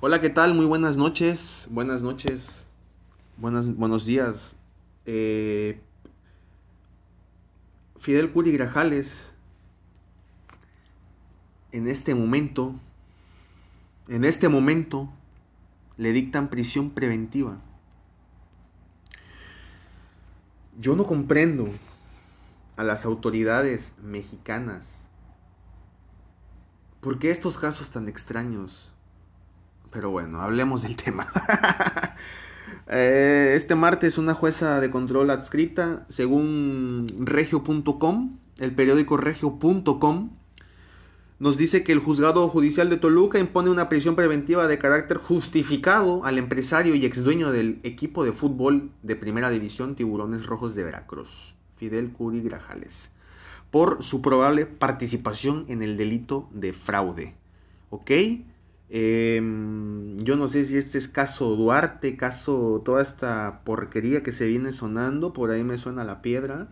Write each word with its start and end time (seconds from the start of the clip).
Hola, 0.00 0.20
¿qué 0.20 0.30
tal? 0.30 0.54
Muy 0.54 0.64
buenas 0.64 0.96
noches. 0.96 1.66
Buenas 1.72 2.02
noches. 2.02 2.68
Buenas, 3.36 3.66
buenos 3.74 4.06
días. 4.06 4.54
Eh, 5.06 5.80
Fidel 7.98 8.30
Curi 8.30 8.52
Grajales, 8.52 9.34
en 11.72 11.88
este 11.88 12.14
momento, 12.14 12.76
en 14.06 14.24
este 14.24 14.48
momento, 14.48 15.10
le 15.96 16.12
dictan 16.12 16.48
prisión 16.48 16.90
preventiva. 16.90 17.58
Yo 20.78 20.94
no 20.94 21.08
comprendo 21.08 21.70
a 22.76 22.84
las 22.84 23.04
autoridades 23.04 23.94
mexicanas 24.00 25.08
por 27.00 27.18
qué 27.18 27.32
estos 27.32 27.58
casos 27.58 27.90
tan 27.90 28.08
extraños. 28.08 28.92
Pero 29.90 30.10
bueno, 30.10 30.40
hablemos 30.40 30.82
del 30.82 30.96
tema. 31.04 31.28
Eh, 32.90 33.52
este 33.54 33.74
martes 33.74 34.16
una 34.16 34.32
jueza 34.32 34.80
de 34.80 34.90
control 34.90 35.30
adscrita, 35.30 36.06
según 36.08 37.06
regio.com, 37.18 38.38
el 38.56 38.74
periódico 38.74 39.18
regio.com, 39.18 40.30
nos 41.38 41.56
dice 41.56 41.84
que 41.84 41.92
el 41.92 42.00
juzgado 42.00 42.48
judicial 42.48 42.90
de 42.90 42.96
Toluca 42.96 43.38
impone 43.38 43.70
una 43.70 43.88
prisión 43.88 44.16
preventiva 44.16 44.66
de 44.66 44.78
carácter 44.78 45.18
justificado 45.18 46.24
al 46.24 46.38
empresario 46.38 46.94
y 46.94 47.04
exdueño 47.04 47.52
del 47.52 47.78
equipo 47.84 48.24
de 48.24 48.32
fútbol 48.32 48.90
de 49.02 49.16
primera 49.16 49.50
división 49.50 49.94
Tiburones 49.94 50.46
Rojos 50.46 50.74
de 50.74 50.84
Veracruz, 50.84 51.54
Fidel 51.76 52.10
Curi 52.10 52.40
Grajales, 52.40 53.12
por 53.70 54.02
su 54.02 54.20
probable 54.20 54.66
participación 54.66 55.66
en 55.68 55.82
el 55.82 55.96
delito 55.96 56.48
de 56.52 56.72
fraude. 56.72 57.34
¿Ok? 57.90 58.10
Em, 58.90 60.16
yo 60.18 60.36
no 60.36 60.48
sé 60.48 60.64
si 60.64 60.78
este 60.78 60.98
es 60.98 61.08
caso 61.08 61.56
Duarte, 61.56 62.16
caso 62.16 62.82
toda 62.84 63.02
esta 63.02 63.60
porquería 63.64 64.22
que 64.22 64.32
se 64.32 64.48
viene 64.48 64.72
sonando, 64.72 65.32
por 65.32 65.50
ahí 65.50 65.62
me 65.64 65.78
suena 65.78 66.04
la 66.04 66.22
piedra. 66.22 66.68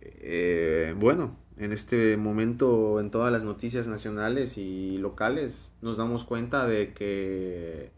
Eh, 0.00 0.94
bueno, 0.98 1.36
en 1.58 1.72
este 1.72 2.16
momento 2.16 3.00
en 3.00 3.10
todas 3.10 3.30
las 3.32 3.44
noticias 3.44 3.86
nacionales 3.88 4.56
y 4.56 4.98
locales 4.98 5.72
nos 5.82 5.98
damos 5.98 6.24
cuenta 6.24 6.66
de 6.66 6.94
que 6.94 7.90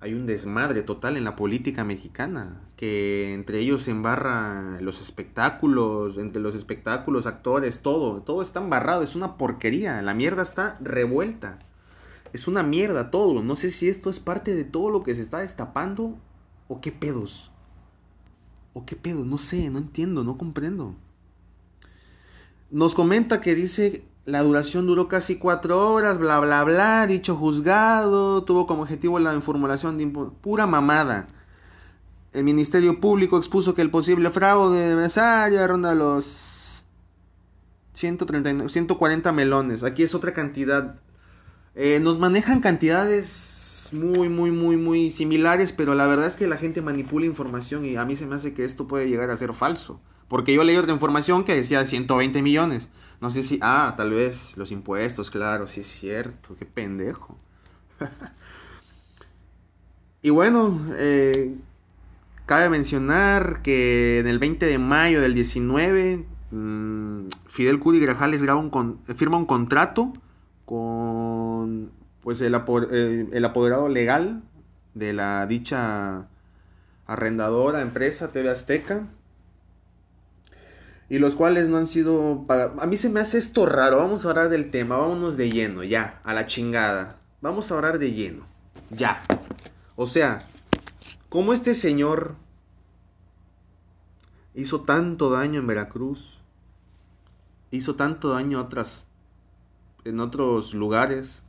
hay 0.00 0.14
un 0.14 0.26
desmadre 0.26 0.82
total 0.82 1.16
en 1.16 1.24
la 1.24 1.36
política 1.36 1.84
mexicana, 1.84 2.60
que 2.76 3.32
entre 3.34 3.60
ellos 3.60 3.84
se 3.84 3.92
embarra 3.92 4.80
los 4.80 5.00
espectáculos, 5.00 6.18
entre 6.18 6.42
los 6.42 6.54
espectáculos, 6.56 7.26
actores, 7.26 7.80
todo, 7.82 8.20
todo 8.22 8.42
está 8.42 8.60
embarrado, 8.60 9.04
es 9.04 9.14
una 9.14 9.36
porquería, 9.38 10.02
la 10.02 10.12
mierda 10.12 10.42
está 10.42 10.76
revuelta. 10.80 11.60
Es 12.32 12.48
una 12.48 12.62
mierda 12.62 13.10
todo. 13.10 13.42
No 13.42 13.56
sé 13.56 13.70
si 13.70 13.88
esto 13.88 14.10
es 14.10 14.20
parte 14.20 14.54
de 14.54 14.64
todo 14.64 14.90
lo 14.90 15.02
que 15.02 15.14
se 15.14 15.22
está 15.22 15.38
destapando 15.38 16.16
o 16.68 16.80
qué 16.80 16.92
pedos. 16.92 17.50
O 18.74 18.86
qué 18.86 18.96
pedo, 18.96 19.24
no 19.24 19.38
sé, 19.38 19.68
no 19.68 19.78
entiendo, 19.78 20.24
no 20.24 20.38
comprendo. 20.38 20.94
Nos 22.70 22.94
comenta 22.94 23.42
que 23.42 23.54
dice 23.54 24.04
la 24.24 24.42
duración 24.42 24.86
duró 24.86 25.08
casi 25.08 25.36
cuatro 25.36 25.92
horas, 25.92 26.18
bla, 26.18 26.38
bla, 26.38 26.62
bla, 26.62 27.06
dicho 27.06 27.36
juzgado, 27.36 28.44
tuvo 28.44 28.66
como 28.66 28.82
objetivo 28.82 29.18
la 29.18 29.34
información 29.34 29.98
de 29.98 30.06
pura 30.06 30.66
mamada. 30.66 31.26
El 32.32 32.44
Ministerio 32.44 33.00
Público 33.00 33.36
expuso 33.36 33.74
que 33.74 33.82
el 33.82 33.90
posible 33.90 34.30
fraude 34.30 34.88
de 34.88 34.96
Mesaria 34.96 35.66
ronda 35.66 35.94
los 35.94 36.86
139, 37.94 38.70
140 38.70 39.32
melones. 39.32 39.82
Aquí 39.82 40.02
es 40.02 40.14
otra 40.14 40.32
cantidad 40.32 41.00
eh, 41.74 42.00
nos 42.00 42.18
manejan 42.18 42.60
cantidades 42.60 43.52
muy, 43.92 44.28
muy, 44.28 44.50
muy, 44.50 44.76
muy 44.76 45.10
similares, 45.10 45.72
pero 45.72 45.94
la 45.94 46.06
verdad 46.06 46.26
es 46.26 46.36
que 46.36 46.46
la 46.46 46.56
gente 46.56 46.82
manipula 46.82 47.26
información 47.26 47.84
y 47.84 47.96
a 47.96 48.04
mí 48.04 48.16
se 48.16 48.26
me 48.26 48.34
hace 48.34 48.54
que 48.54 48.64
esto 48.64 48.86
puede 48.86 49.08
llegar 49.08 49.30
a 49.30 49.36
ser 49.36 49.52
falso. 49.54 50.00
Porque 50.28 50.54
yo 50.54 50.64
leí 50.64 50.76
otra 50.76 50.92
información 50.92 51.44
que 51.44 51.54
decía 51.54 51.84
120 51.84 52.42
millones. 52.42 52.88
No 53.20 53.30
sé 53.30 53.42
si, 53.42 53.58
ah, 53.60 53.94
tal 53.96 54.10
vez 54.10 54.56
los 54.56 54.72
impuestos, 54.72 55.30
claro, 55.30 55.66
sí 55.66 55.80
es 55.80 55.86
cierto, 55.86 56.56
qué 56.58 56.64
pendejo. 56.64 57.38
y 60.22 60.30
bueno, 60.30 60.80
eh, 60.96 61.54
cabe 62.46 62.68
mencionar 62.68 63.62
que 63.62 64.18
en 64.18 64.26
el 64.26 64.38
20 64.38 64.66
de 64.66 64.78
mayo 64.78 65.20
del 65.20 65.34
19, 65.34 66.24
mm, 66.50 67.26
Fidel 67.48 67.78
Cudi 67.78 68.00
Grajales 68.00 68.42
graba 68.42 68.58
un 68.58 68.98
firma 69.16 69.36
un 69.36 69.46
contrato 69.46 70.12
con 70.72 71.92
pues 72.22 72.40
el, 72.40 72.54
apoderado 72.54 73.88
legal 73.90 74.42
de 74.94 75.12
la 75.12 75.46
dicha 75.46 76.28
arrendadora, 77.04 77.82
empresa 77.82 78.32
TV 78.32 78.48
Azteca, 78.48 79.06
y 81.10 81.18
los 81.18 81.36
cuales 81.36 81.68
no 81.68 81.76
han 81.76 81.86
sido 81.86 82.44
pagados. 82.46 82.82
A 82.82 82.86
mí 82.86 82.96
se 82.96 83.10
me 83.10 83.20
hace 83.20 83.36
esto 83.36 83.66
raro, 83.66 83.98
vamos 83.98 84.24
a 84.24 84.30
hablar 84.30 84.48
del 84.48 84.70
tema, 84.70 84.96
vámonos 84.96 85.36
de 85.36 85.50
lleno, 85.50 85.84
ya, 85.84 86.22
a 86.24 86.32
la 86.32 86.46
chingada. 86.46 87.18
Vamos 87.42 87.70
a 87.70 87.74
hablar 87.74 87.98
de 87.98 88.12
lleno, 88.12 88.46
ya. 88.88 89.22
O 89.94 90.06
sea, 90.06 90.48
como 91.28 91.52
este 91.52 91.74
señor 91.74 92.36
hizo 94.54 94.84
tanto 94.84 95.28
daño 95.28 95.60
en 95.60 95.66
Veracruz, 95.66 96.38
hizo 97.70 97.94
tanto 97.94 98.30
daño 98.30 98.58
a 98.58 98.62
otras 98.62 99.11
en 100.04 100.20
otros 100.20 100.74
lugares. 100.74 101.42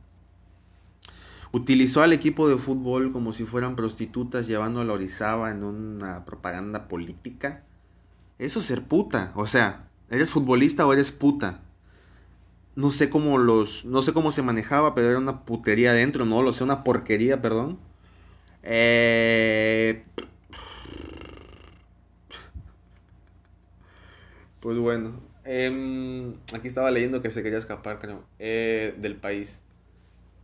Utilizó 1.52 2.02
al 2.02 2.12
equipo 2.12 2.48
de 2.48 2.56
fútbol 2.56 3.12
como 3.12 3.32
si 3.32 3.44
fueran 3.44 3.76
prostitutas 3.76 4.46
llevando 4.46 4.80
a 4.80 4.84
la 4.84 4.92
Orizaba 4.92 5.50
en 5.50 5.62
una 5.62 6.24
propaganda 6.24 6.88
política. 6.88 7.62
Eso 8.38 8.60
es 8.60 8.66
ser 8.66 8.82
puta, 8.82 9.32
o 9.36 9.46
sea, 9.46 9.88
eres 10.10 10.30
futbolista 10.30 10.86
o 10.86 10.92
eres 10.92 11.12
puta. 11.12 11.60
No 12.76 12.90
sé 12.90 13.08
cómo 13.08 13.38
los 13.38 13.84
no 13.84 14.02
sé 14.02 14.12
cómo 14.12 14.32
se 14.32 14.42
manejaba, 14.42 14.94
pero 14.94 15.08
era 15.10 15.18
una 15.18 15.44
putería 15.44 15.90
adentro, 15.90 16.24
no 16.24 16.42
lo 16.42 16.52
sé, 16.52 16.64
una 16.64 16.82
porquería, 16.82 17.40
perdón. 17.40 17.78
Eh... 18.62 20.04
Pues 24.60 24.78
bueno, 24.78 25.20
Em, 25.44 26.34
aquí 26.54 26.68
estaba 26.68 26.90
leyendo 26.90 27.20
que 27.20 27.30
se 27.30 27.42
quería 27.42 27.58
escapar, 27.58 27.98
creo, 28.00 28.24
eh, 28.38 28.94
del 28.98 29.16
país. 29.16 29.60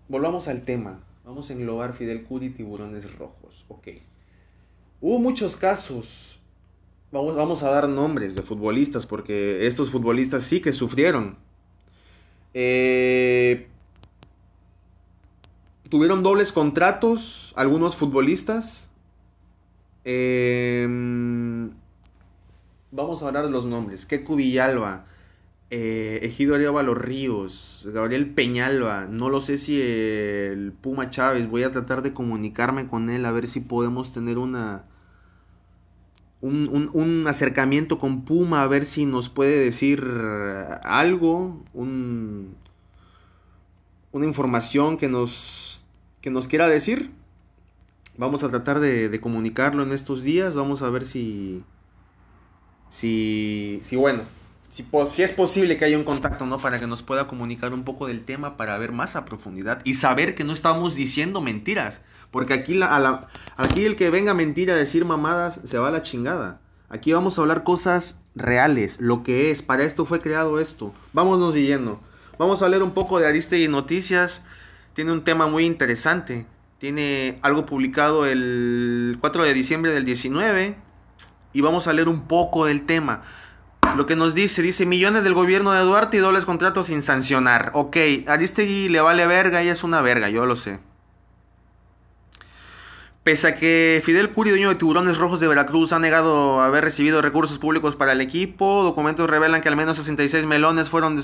Volvamos 0.09 0.49
al 0.49 0.63
tema. 0.63 1.01
Vamos 1.25 1.51
a 1.51 1.53
englobar 1.55 1.95
Fidel 1.95 2.25
Cudi 2.25 2.51
tiburones 2.51 3.17
rojos. 3.17 3.65
Ok. 3.69 3.89
Hubo 5.01 5.19
muchos 5.19 5.57
casos. 5.57 6.39
Vamos, 7.13 7.35
vamos 7.35 7.63
a 7.63 7.71
dar 7.71 7.89
nombres 7.89 8.35
de 8.35 8.43
futbolistas 8.43 9.07
porque 9.07 9.67
estos 9.67 9.91
futbolistas 9.91 10.43
sí 10.43 10.61
que 10.61 10.73
sufrieron. 10.73 11.37
Eh, 12.53 13.69
tuvieron 15.89 16.23
dobles 16.23 16.53
contratos 16.53 17.53
algunos 17.57 17.97
futbolistas. 17.97 18.91
Eh, 20.05 21.71
Vamos 22.93 23.23
a 23.23 23.29
hablar 23.29 23.45
de 23.45 23.51
los 23.51 23.67
nombres. 23.67 24.05
Keku 24.05 24.35
Villalba, 24.35 25.05
eh, 25.71 26.19
Ejido 26.23 26.57
Los 26.59 26.99
Ríos, 26.99 27.89
Gabriel 27.93 28.35
Peñalba, 28.35 29.07
no 29.07 29.31
lo 29.31 29.41
sé 29.41 29.59
si 29.59 29.81
el 29.81 30.73
Puma 30.73 31.11
Chávez, 31.11 31.49
voy 31.49 31.63
a 31.63 31.71
tratar 31.71 32.03
de 32.03 32.13
comunicarme 32.13 32.89
con 32.89 33.09
él 33.09 33.25
a 33.27 33.31
ver 33.31 33.47
si 33.47 33.61
podemos 33.61 34.13
tener 34.13 34.39
una 34.39 34.87
un, 36.41 36.91
un, 36.93 37.27
acercamiento 37.29 37.99
con 37.99 38.25
Puma, 38.25 38.63
a 38.63 38.67
ver 38.67 38.85
si 38.85 39.07
nos 39.07 39.29
puede 39.29 39.59
decir 39.61 40.03
algo, 40.83 41.63
un, 41.75 42.57
una 44.11 44.27
información 44.27 44.97
que 44.97 45.09
nos, 45.09 45.85
que 46.23 46.31
nos 46.31 46.49
quiera 46.49 46.69
decir. 46.69 47.13
Vamos 48.17 48.43
a 48.43 48.51
tratar 48.51 48.81
de 48.81 49.21
comunicarlo 49.21 49.83
en 49.83 49.93
estos 49.93 50.23
días, 50.25 50.57
vamos 50.57 50.83
a 50.83 50.91
ver 50.91 51.05
si, 51.05 51.63
si, 52.91 53.81
si 53.83 53.97
bueno, 53.97 54.25
si, 54.69 54.87
si, 55.07 55.23
es 55.23 55.33
posible 55.33 55.77
que 55.77 55.85
haya 55.85 55.97
un 55.97 56.05
contacto, 56.05 56.45
¿no? 56.45 56.59
Para 56.59 56.79
que 56.79 56.87
nos 56.87 57.03
pueda 57.03 57.27
comunicar 57.27 57.73
un 57.73 57.85
poco 57.85 58.07
del 58.07 58.25
tema, 58.25 58.57
para 58.57 58.77
ver 58.79 58.93
más 58.93 59.17
a 59.17 59.25
profundidad 59.25 59.81
y 59.85 59.95
saber 59.95 60.35
que 60.35 60.45
no 60.45 60.53
estamos 60.53 60.95
diciendo 60.95 61.41
mentiras. 61.41 62.03
Porque 62.31 62.53
aquí, 62.53 62.75
la, 62.75 62.95
a 62.95 62.99
la, 63.01 63.29
aquí 63.57 63.85
el 63.85 63.97
que 63.97 64.11
venga 64.11 64.33
a 64.33 64.35
mentir 64.35 64.71
a 64.71 64.77
decir 64.77 65.05
mamadas 65.05 65.61
se 65.65 65.79
va 65.79 65.89
a 65.89 65.93
la 65.93 66.03
chingada. 66.03 66.61
Aquí 66.89 67.13
vamos 67.13 67.39
a 67.39 67.43
hablar 67.43 67.65
cosas 67.65 68.21
reales, 68.35 69.01
lo 69.01 69.23
que 69.23 69.51
es. 69.51 69.63
Para 69.63 69.85
esto 69.85 70.05
fue 70.05 70.21
creado 70.21 70.61
esto. 70.61 70.93
Vámonos 71.13 71.55
siguiendo. 71.55 72.01
Vamos 72.39 72.63
a 72.63 72.69
leer 72.69 72.83
un 72.83 72.93
poco 72.93 73.21
de 73.21 73.27
Aristegui 73.29 73.69
Noticias. 73.69 74.43
Tiene 74.95 75.13
un 75.13 75.23
tema 75.23 75.47
muy 75.47 75.65
interesante. 75.65 76.47
Tiene 76.79 77.39
algo 77.43 77.67
publicado 77.67 78.27
el 78.27 79.19
4 79.21 79.45
de 79.45 79.55
diciembre 79.55 79.93
del 79.93 80.05
19 80.05 80.90
y 81.53 81.61
vamos 81.61 81.87
a 81.87 81.93
leer 81.93 82.09
un 82.09 82.27
poco 82.27 82.67
del 82.67 82.87
tema. 82.87 83.23
Lo 83.97 84.07
que 84.07 84.17
nos 84.17 84.35
dice, 84.35 84.63
dice 84.63 84.87
millones 84.87 85.25
del 85.25 85.35
gobierno 85.35 85.73
de 85.73 85.81
Duarte 85.81 86.17
y 86.17 86.21
dobles 86.21 86.45
contratos 86.45 86.87
sin 86.87 87.03
sancionar. 87.03 87.71
Ok, 87.75 87.97
Aristegui 88.27 88.89
le 88.89 89.01
vale 89.01 89.27
verga, 89.27 89.63
ella 89.63 89.73
es 89.73 89.83
una 89.83 90.01
verga, 90.01 90.29
yo 90.29 90.47
lo 90.47 90.57
sé. 90.57 90.79
Pese 93.23 93.49
a 93.49 93.57
que 93.57 94.01
Fidel 94.05 94.31
Curi, 94.31 94.51
dueño 94.51 94.71
de 94.71 94.77
Tiburones 94.77 95.19
Rojos 95.19 95.41
de 95.41 95.49
Veracruz, 95.49 95.93
ha 95.93 95.99
negado 95.99 96.63
haber 96.63 96.85
recibido 96.85 97.21
recursos 97.21 97.59
públicos 97.59 97.95
para 97.97 98.13
el 98.13 98.21
equipo, 98.21 98.83
documentos 98.83 99.29
revelan 99.29 99.61
que 99.61 99.69
al 99.69 99.77
menos 99.77 99.99
66 99.99 100.47
melones 100.47 100.89
fueron 100.89 101.23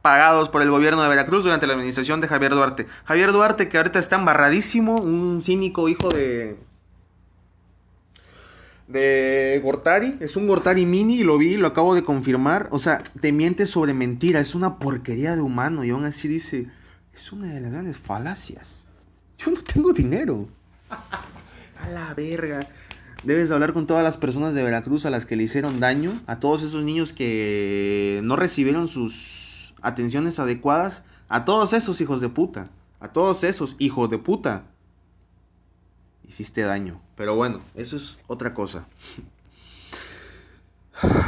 pagados 0.00 0.48
por 0.48 0.62
el 0.62 0.70
gobierno 0.70 1.02
de 1.02 1.08
Veracruz 1.08 1.42
durante 1.42 1.66
la 1.66 1.74
administración 1.74 2.20
de 2.20 2.28
Javier 2.28 2.52
Duarte. 2.52 2.86
Javier 3.04 3.32
Duarte, 3.32 3.68
que 3.68 3.76
ahorita 3.76 3.98
está 3.98 4.16
embarradísimo, 4.16 4.96
un 4.96 5.42
cínico 5.42 5.88
hijo 5.88 6.08
de. 6.08 6.56
De 8.88 9.60
Gortari. 9.62 10.16
Es 10.20 10.36
un 10.36 10.46
Gortari 10.46 10.86
mini, 10.86 11.22
lo 11.22 11.38
vi, 11.38 11.56
lo 11.56 11.66
acabo 11.66 11.94
de 11.94 12.04
confirmar. 12.04 12.68
O 12.70 12.78
sea, 12.78 13.02
te 13.20 13.32
miente 13.32 13.66
sobre 13.66 13.94
mentira, 13.94 14.40
es 14.40 14.54
una 14.54 14.78
porquería 14.78 15.34
de 15.34 15.42
humano 15.42 15.84
y 15.84 15.90
aún 15.90 16.04
así 16.04 16.28
dice: 16.28 16.66
es 17.14 17.32
una 17.32 17.48
de 17.48 17.60
las 17.60 17.72
grandes 17.72 17.98
falacias. 17.98 18.88
Yo 19.38 19.50
no 19.50 19.60
tengo 19.60 19.92
dinero. 19.92 20.48
A 21.80 21.88
la 21.88 22.14
verga. 22.14 22.68
Debes 23.24 23.48
de 23.48 23.54
hablar 23.54 23.72
con 23.72 23.86
todas 23.86 24.04
las 24.04 24.16
personas 24.16 24.54
de 24.54 24.62
Veracruz 24.62 25.04
a 25.04 25.10
las 25.10 25.26
que 25.26 25.36
le 25.36 25.42
hicieron 25.42 25.80
daño, 25.80 26.20
a 26.26 26.38
todos 26.38 26.62
esos 26.62 26.84
niños 26.84 27.12
que 27.12 28.20
no 28.22 28.36
recibieron 28.36 28.86
sus 28.86 29.74
atenciones 29.82 30.38
adecuadas, 30.38 31.02
a 31.28 31.44
todos 31.44 31.72
esos 31.72 32.00
hijos 32.00 32.20
de 32.20 32.28
puta, 32.28 32.70
a 33.00 33.08
todos 33.08 33.42
esos 33.42 33.74
hijos 33.78 34.10
de 34.10 34.18
puta. 34.18 34.64
Hiciste 36.28 36.62
daño, 36.62 37.00
pero 37.16 37.34
bueno, 37.34 37.60
eso 37.74 37.96
es 37.96 38.18
otra 38.26 38.52
cosa. 38.52 38.86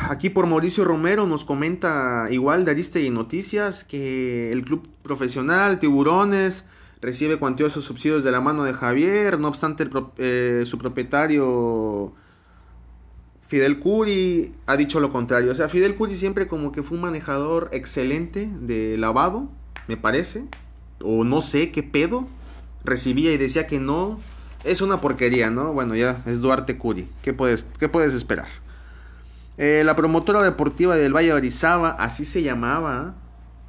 Aquí 0.09 0.31
por 0.31 0.47
Mauricio 0.47 0.85
Romero 0.85 1.27
nos 1.27 1.45
comenta 1.45 2.29
igual 2.31 2.65
de 2.65 3.01
y 3.03 3.11
Noticias 3.11 3.85
que 3.85 4.51
el 4.51 4.65
club 4.65 4.89
profesional 5.03 5.79
Tiburones 5.79 6.65
recibe 7.01 7.39
cuantiosos 7.39 7.85
subsidios 7.85 8.25
de 8.25 8.33
la 8.33 8.41
mano 8.41 8.65
de 8.65 8.73
Javier, 8.73 9.39
no 9.39 9.49
obstante 9.49 9.89
eh, 10.17 10.65
su 10.67 10.79
propietario 10.79 12.15
Fidel 13.49 13.79
Curi 13.79 14.53
ha 14.67 14.77
dicho 14.77 15.01
lo 15.01 15.11
contrario. 15.11 15.51
O 15.51 15.55
sea, 15.55 15.71
Fidel 15.71 15.97
Curi 15.97 16.15
siempre 16.15 16.47
como 16.49 16.71
que 16.71 16.83
fue 16.83 16.97
un 16.97 17.03
manejador 17.03 17.71
excelente 17.73 18.51
de 18.61 18.99
lavado, 18.99 19.49
me 19.87 19.97
parece, 19.97 20.45
o 21.03 21.25
no 21.25 21.41
sé 21.41 21.73
qué 21.73 21.83
pedo, 21.83 22.27
recibía 22.85 23.33
y 23.33 23.39
decía 23.39 23.67
que 23.67 23.81
no. 23.81 24.19
Es 24.69 24.81
una 24.81 25.01
porquería, 25.01 25.51
¿no? 25.51 25.73
Bueno, 25.73 25.95
ya 25.95 26.23
es 26.27 26.41
Duarte 26.41 26.77
Curi. 26.77 27.09
¿Qué 27.23 27.33
puedes, 27.33 27.65
qué 27.79 27.89
puedes 27.89 28.15
esperar? 28.15 28.49
Eh, 29.57 29.83
la 29.85 29.97
promotora 29.97 30.43
deportiva 30.43 30.95
del 30.97 31.15
Valle 31.15 31.29
de 31.29 31.35
Orizaba, 31.35 31.91
así 31.91 32.25
se 32.25 32.43
llamaba 32.43 33.15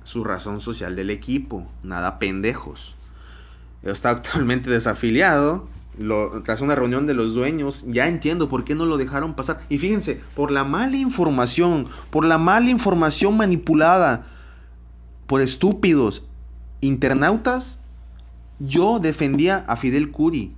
su 0.04 0.24
razón 0.24 0.62
social 0.62 0.96
del 0.96 1.10
equipo. 1.10 1.68
Nada 1.84 2.20
pendejos 2.20 2.96
está 3.84 4.10
actualmente 4.10 4.70
desafiliado. 4.70 5.68
Lo, 5.98 6.44
tras 6.44 6.62
una 6.62 6.76
reunión 6.76 7.06
de 7.08 7.14
los 7.14 7.34
dueños, 7.34 7.84
ya 7.88 8.08
entiendo 8.08 8.48
por 8.48 8.64
qué 8.64 8.74
no 8.74 8.86
lo 8.86 8.98
dejaron 8.98 9.34
pasar. 9.34 9.62
Y 9.68 9.80
fíjense, 9.80 10.22
por 10.34 10.50
la 10.50 10.64
mala 10.64 10.96
información, 10.96 11.88
por 12.10 12.24
la 12.24 12.38
mala 12.38 12.70
información 12.70 13.36
manipulada 13.36 14.26
por 15.28 15.42
estúpidos 15.42 16.24
internautas, 16.80 17.80
yo 18.60 19.00
defendía 19.00 19.66
a 19.68 19.76
Fidel 19.76 20.12
Curi, 20.12 20.54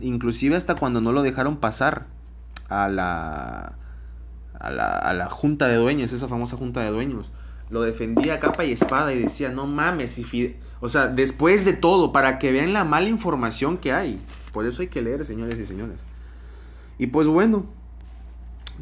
inclusive 0.00 0.56
hasta 0.56 0.74
cuando 0.74 1.00
no 1.00 1.12
lo 1.12 1.22
dejaron 1.22 1.56
pasar 1.56 2.06
a 2.68 2.88
la, 2.88 3.76
a 4.58 4.70
la, 4.70 4.88
a 4.90 5.14
la 5.14 5.28
junta 5.30 5.68
de 5.68 5.76
dueños, 5.76 6.12
esa 6.12 6.28
famosa 6.28 6.56
junta 6.56 6.80
de 6.82 6.90
dueños 6.90 7.30
lo 7.70 7.82
defendía 7.82 8.40
capa 8.40 8.64
y 8.64 8.72
espada 8.72 9.12
y 9.12 9.22
decía, 9.22 9.50
no 9.50 9.66
mames, 9.66 10.20
o 10.80 10.88
sea, 10.88 11.08
después 11.08 11.64
de 11.64 11.74
todo, 11.74 12.12
para 12.12 12.38
que 12.38 12.52
vean 12.52 12.72
la 12.72 12.84
mala 12.84 13.08
información 13.08 13.76
que 13.78 13.92
hay. 13.92 14.20
Por 14.52 14.66
eso 14.66 14.82
hay 14.82 14.88
que 14.88 15.02
leer, 15.02 15.24
señores 15.24 15.58
y 15.58 15.66
señores. 15.66 16.00
Y 16.98 17.08
pues 17.08 17.26
bueno, 17.26 17.66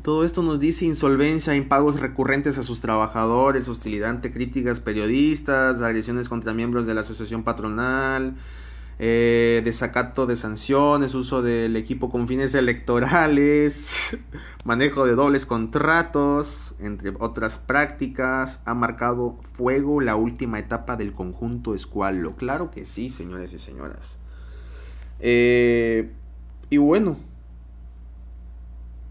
todo 0.02 0.25
esto 0.25 0.43
nos 0.43 0.61
dice 0.61 0.84
insolvencia, 0.84 1.56
impagos 1.56 1.99
recurrentes 1.99 2.58
a 2.58 2.62
sus 2.62 2.81
trabajadores, 2.81 3.69
hostilidad 3.69 4.11
ante 4.11 4.32
críticas 4.32 4.78
periodistas, 4.78 5.82
agresiones 5.82 6.28
contra 6.28 6.55
miembros 6.55 6.87
de 6.87 6.94
la 6.94 7.00
asociación 7.00 7.43
patronal, 7.43 8.34
eh, 8.98 9.60
desacato 9.64 10.26
de 10.26 10.37
sanciones, 10.37 11.14
uso 11.14 11.43
del 11.43 11.76
equipo 11.76 12.10
con 12.10 12.26
fines 12.26 12.54
electorales, 12.54 14.16
manejo 14.64 15.04
de 15.04 15.14
dobles 15.14 15.44
contratos, 15.44 16.75
entre 16.78 17.12
otras 17.19 17.58
prácticas, 17.58 18.60
ha 18.64 18.75
marcado 18.75 19.38
fuego 19.52 20.00
la 20.00 20.16
última 20.16 20.58
etapa 20.58 20.96
del 20.96 21.12
conjunto 21.12 21.75
escualo. 21.75 22.37
Claro 22.37 22.70
que 22.70 22.84
sí, 22.84 23.10
señores 23.10 23.52
y 23.52 23.58
señoras. 23.58 24.19
Eh, 25.20 26.10
y 26.70 26.78
bueno, 26.78 27.16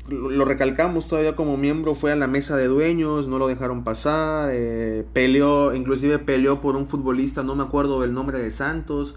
lo, 0.07 0.45
recalcamos 0.45 1.07
todavía 1.07 1.35
como 1.35 1.57
miembro, 1.57 1.95
fue 1.95 2.11
a 2.11 2.15
la 2.15 2.27
mesa 2.27 2.55
de 2.57 2.67
dueños, 2.67 3.27
no 3.27 3.39
lo 3.39 3.47
dejaron 3.47 3.83
pasar, 3.83 4.49
eh, 4.51 5.05
peleó, 5.13 5.73
inclusive 5.73 6.19
peleó 6.19 6.61
por 6.61 6.75
un 6.75 6.87
futbolista, 6.87 7.43
no 7.43 7.55
me 7.55 7.63
acuerdo 7.63 8.01
del 8.01 8.13
nombre 8.13 8.39
de 8.39 8.51
Santos, 8.51 9.15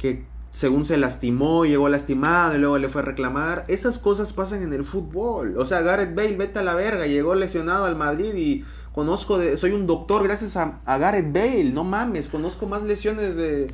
que 0.00 0.24
según 0.50 0.84
se 0.84 0.96
lastimó, 0.96 1.64
llegó 1.64 1.88
lastimado 1.88 2.56
y 2.56 2.58
luego 2.58 2.78
le 2.78 2.88
fue 2.88 3.02
a 3.02 3.04
reclamar. 3.04 3.64
Esas 3.68 3.98
cosas 3.98 4.32
pasan 4.32 4.62
en 4.62 4.72
el 4.72 4.84
fútbol. 4.84 5.56
O 5.58 5.66
sea, 5.66 5.82
Gareth 5.82 6.14
Bale, 6.14 6.36
vete 6.36 6.58
a 6.58 6.62
la 6.62 6.74
verga, 6.74 7.06
llegó 7.06 7.34
lesionado 7.34 7.84
al 7.84 7.96
Madrid 7.96 8.34
y 8.34 8.64
conozco, 8.92 9.38
de, 9.38 9.58
soy 9.58 9.72
un 9.72 9.86
doctor 9.86 10.24
gracias 10.24 10.56
a, 10.56 10.80
Gareth 10.86 11.32
Bale, 11.32 11.70
no 11.70 11.84
mames, 11.84 12.28
conozco 12.28 12.66
más 12.66 12.82
lesiones 12.82 13.36
de, 13.36 13.72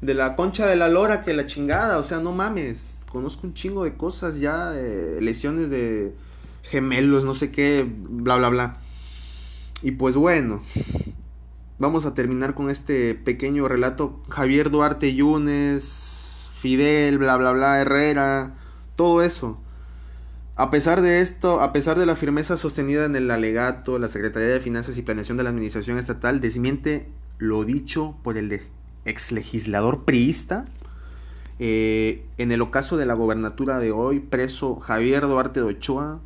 de 0.00 0.14
la 0.14 0.36
concha 0.36 0.66
de 0.66 0.76
la 0.76 0.88
lora 0.88 1.22
que 1.22 1.34
la 1.34 1.46
chingada, 1.46 1.98
o 1.98 2.02
sea, 2.02 2.18
no 2.18 2.32
mames, 2.32 3.00
conozco 3.10 3.46
un 3.46 3.54
chingo 3.54 3.84
de 3.84 3.96
cosas 3.96 4.38
ya, 4.38 4.70
lesiones 5.20 5.68
de 5.68 6.14
gemelos, 6.62 7.24
no 7.24 7.34
sé 7.34 7.50
qué, 7.50 7.86
bla, 7.86 8.36
bla, 8.36 8.48
bla. 8.48 8.72
Y 9.82 9.90
pues 9.92 10.16
bueno, 10.16 10.62
Vamos 11.78 12.06
a 12.06 12.14
terminar 12.14 12.54
con 12.54 12.70
este 12.70 13.14
pequeño 13.14 13.68
relato. 13.68 14.22
Javier 14.30 14.70
Duarte 14.70 15.14
Yunes, 15.14 16.48
Fidel, 16.60 17.18
bla, 17.18 17.36
bla, 17.36 17.52
bla, 17.52 17.80
Herrera, 17.80 18.54
todo 18.96 19.22
eso. 19.22 19.58
A 20.54 20.70
pesar 20.70 21.02
de 21.02 21.20
esto, 21.20 21.60
a 21.60 21.74
pesar 21.74 21.98
de 21.98 22.06
la 22.06 22.16
firmeza 22.16 22.56
sostenida 22.56 23.04
en 23.04 23.14
el 23.14 23.30
alegato, 23.30 23.98
la 23.98 24.08
Secretaría 24.08 24.48
de 24.48 24.60
Finanzas 24.60 24.96
y 24.96 25.02
Planeación 25.02 25.36
de 25.36 25.42
la 25.42 25.50
Administración 25.50 25.98
Estatal 25.98 26.40
desmiente 26.40 27.08
lo 27.36 27.64
dicho 27.64 28.16
por 28.22 28.38
el 28.38 28.58
ex 29.04 29.32
legislador 29.32 30.04
priista. 30.04 30.64
Eh, 31.58 32.24
en 32.38 32.52
el 32.52 32.62
ocaso 32.62 32.96
de 32.96 33.04
la 33.04 33.12
gobernatura 33.12 33.78
de 33.78 33.92
hoy, 33.92 34.20
preso 34.20 34.76
Javier 34.76 35.26
Duarte 35.26 35.60
de 35.60 35.66
Ochoa, 35.66 36.20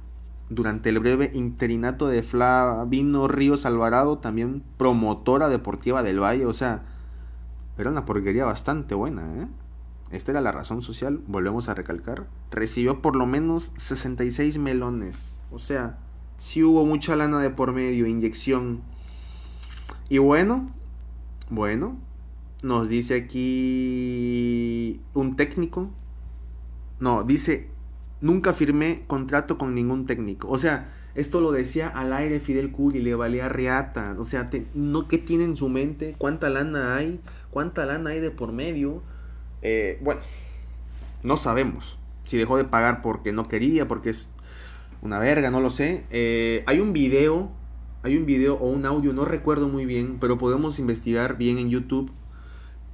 durante 0.51 0.89
el 0.89 0.99
breve 0.99 1.31
interinato 1.33 2.09
de 2.09 2.23
Flavino 2.23 3.29
Ríos 3.29 3.65
Alvarado, 3.65 4.19
también 4.19 4.63
promotora 4.77 5.49
deportiva 5.49 6.03
del 6.03 6.21
Valle, 6.21 6.45
o 6.45 6.53
sea, 6.53 6.83
era 7.79 7.91
una 7.91 8.05
porquería 8.05 8.45
bastante 8.45 8.95
buena, 8.95 9.43
¿eh? 9.43 9.49
Esta 10.11 10.33
era 10.33 10.41
la 10.41 10.51
razón 10.51 10.83
social, 10.83 11.23
volvemos 11.29 11.69
a 11.69 11.75
recalcar. 11.75 12.27
Recibió 12.51 13.01
por 13.01 13.15
lo 13.15 13.27
menos 13.27 13.71
66 13.77 14.59
melones. 14.59 15.41
O 15.53 15.61
sea, 15.61 15.99
sí 16.37 16.65
hubo 16.65 16.85
mucha 16.85 17.15
lana 17.15 17.39
de 17.39 17.51
por 17.51 17.73
medio, 17.73 18.09
inyección. 18.09 18.81
Y 20.09 20.19
bueno, 20.19 20.69
bueno, 21.49 21.97
nos 22.63 22.89
dice 22.89 23.15
aquí 23.15 25.01
un 25.15 25.37
técnico. 25.37 25.91
No, 26.99 27.23
dice 27.23 27.71
Nunca 28.21 28.53
firmé 28.53 29.05
contrato 29.07 29.59
con 29.59 29.75
ningún 29.75 30.07
técnico. 30.07 30.49
O 30.49 30.59
sea, 30.59 30.93
esto 31.15 31.41
lo 31.41 31.53
decía 31.53 31.89
al 31.89 32.13
aire 32.13 32.41
Fidel 32.41 32.71
Curi, 32.71 33.01
le 33.01 33.15
valía 33.15 33.49
riata. 33.49 34.15
O 34.19 34.25
sea, 34.25 34.51
no, 34.75 35.09
¿qué 35.09 35.19
tiene 35.19 35.45
en 35.45 35.57
su 35.57 35.69
mente? 35.69 36.15
¿Cuánta 36.19 36.49
lana 36.51 36.97
hay? 36.97 37.21
¿Cuánta 37.51 37.87
lana 37.87 38.11
hay 38.11 38.21
de 38.21 38.31
por 38.31 38.53
medio? 38.53 39.03
Eh, 39.63 39.99
bueno, 40.03 40.21
no 41.23 41.37
sabemos. 41.37 41.99
Si 42.25 42.37
dejó 42.37 42.57
de 42.57 42.65
pagar 42.65 43.03
porque 43.03 43.33
no 43.33 43.49
quería, 43.49 43.89
porque 43.89 44.11
es 44.11 44.29
una 45.03 45.19
verga, 45.19 45.51
no 45.51 45.61
lo 45.61 45.71
sé. 45.71 46.05
Eh, 46.11 46.63
hay 46.67 46.79
un 46.79 46.93
video, 46.93 47.51
hay 48.03 48.17
un 48.17 48.27
video 48.27 48.55
o 48.55 48.69
un 48.69 48.87
audio, 48.87 49.13
no 49.13 49.25
recuerdo 49.25 49.69
muy 49.69 49.87
bien, 49.87 50.19
pero 50.21 50.39
podemos 50.39 50.79
investigar 50.79 51.39
bien 51.39 51.59
en 51.59 51.71
YouTube 51.71 52.13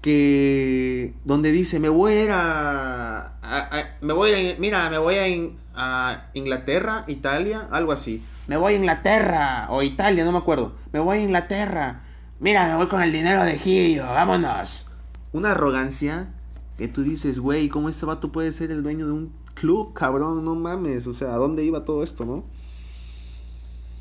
que 0.00 1.14
donde 1.24 1.52
dice 1.52 1.80
me 1.80 1.88
voy 1.88 2.28
a 2.30 3.32
a, 3.42 3.84
me 4.00 4.12
voy 4.12 4.56
mira 4.58 4.88
me 4.90 4.98
voy 4.98 5.16
a, 5.74 6.30
Inglaterra 6.34 7.04
Italia 7.06 7.68
algo 7.70 7.92
así. 7.92 8.22
Me 8.46 8.56
voy 8.56 8.74
a 8.74 8.76
Inglaterra 8.76 9.66
o 9.70 9.82
Italia 9.82 10.24
no 10.24 10.32
me 10.32 10.38
acuerdo. 10.38 10.74
Me 10.92 11.00
voy 11.00 11.18
a 11.18 11.22
Inglaterra. 11.22 12.02
Mira 12.40 12.68
me 12.68 12.76
voy 12.76 12.86
con 12.86 13.02
el 13.02 13.12
dinero 13.12 13.44
de 13.44 13.58
Gillo 13.58 14.06
vámonos 14.06 14.86
una 15.32 15.50
arrogancia 15.50 16.28
que 16.78 16.88
tú 16.88 17.02
dices 17.02 17.38
güey 17.38 17.68
cómo 17.68 17.88
este 17.88 18.06
vato 18.06 18.32
puede 18.32 18.52
ser 18.52 18.70
el 18.70 18.82
dueño 18.82 19.06
de 19.06 19.12
un 19.12 19.32
club 19.54 19.92
cabrón 19.92 20.44
no 20.44 20.54
mames 20.54 21.06
o 21.06 21.14
sea 21.14 21.34
a 21.34 21.36
dónde 21.36 21.64
iba 21.64 21.84
todo 21.84 22.02
esto 22.02 22.24
no 22.24 22.44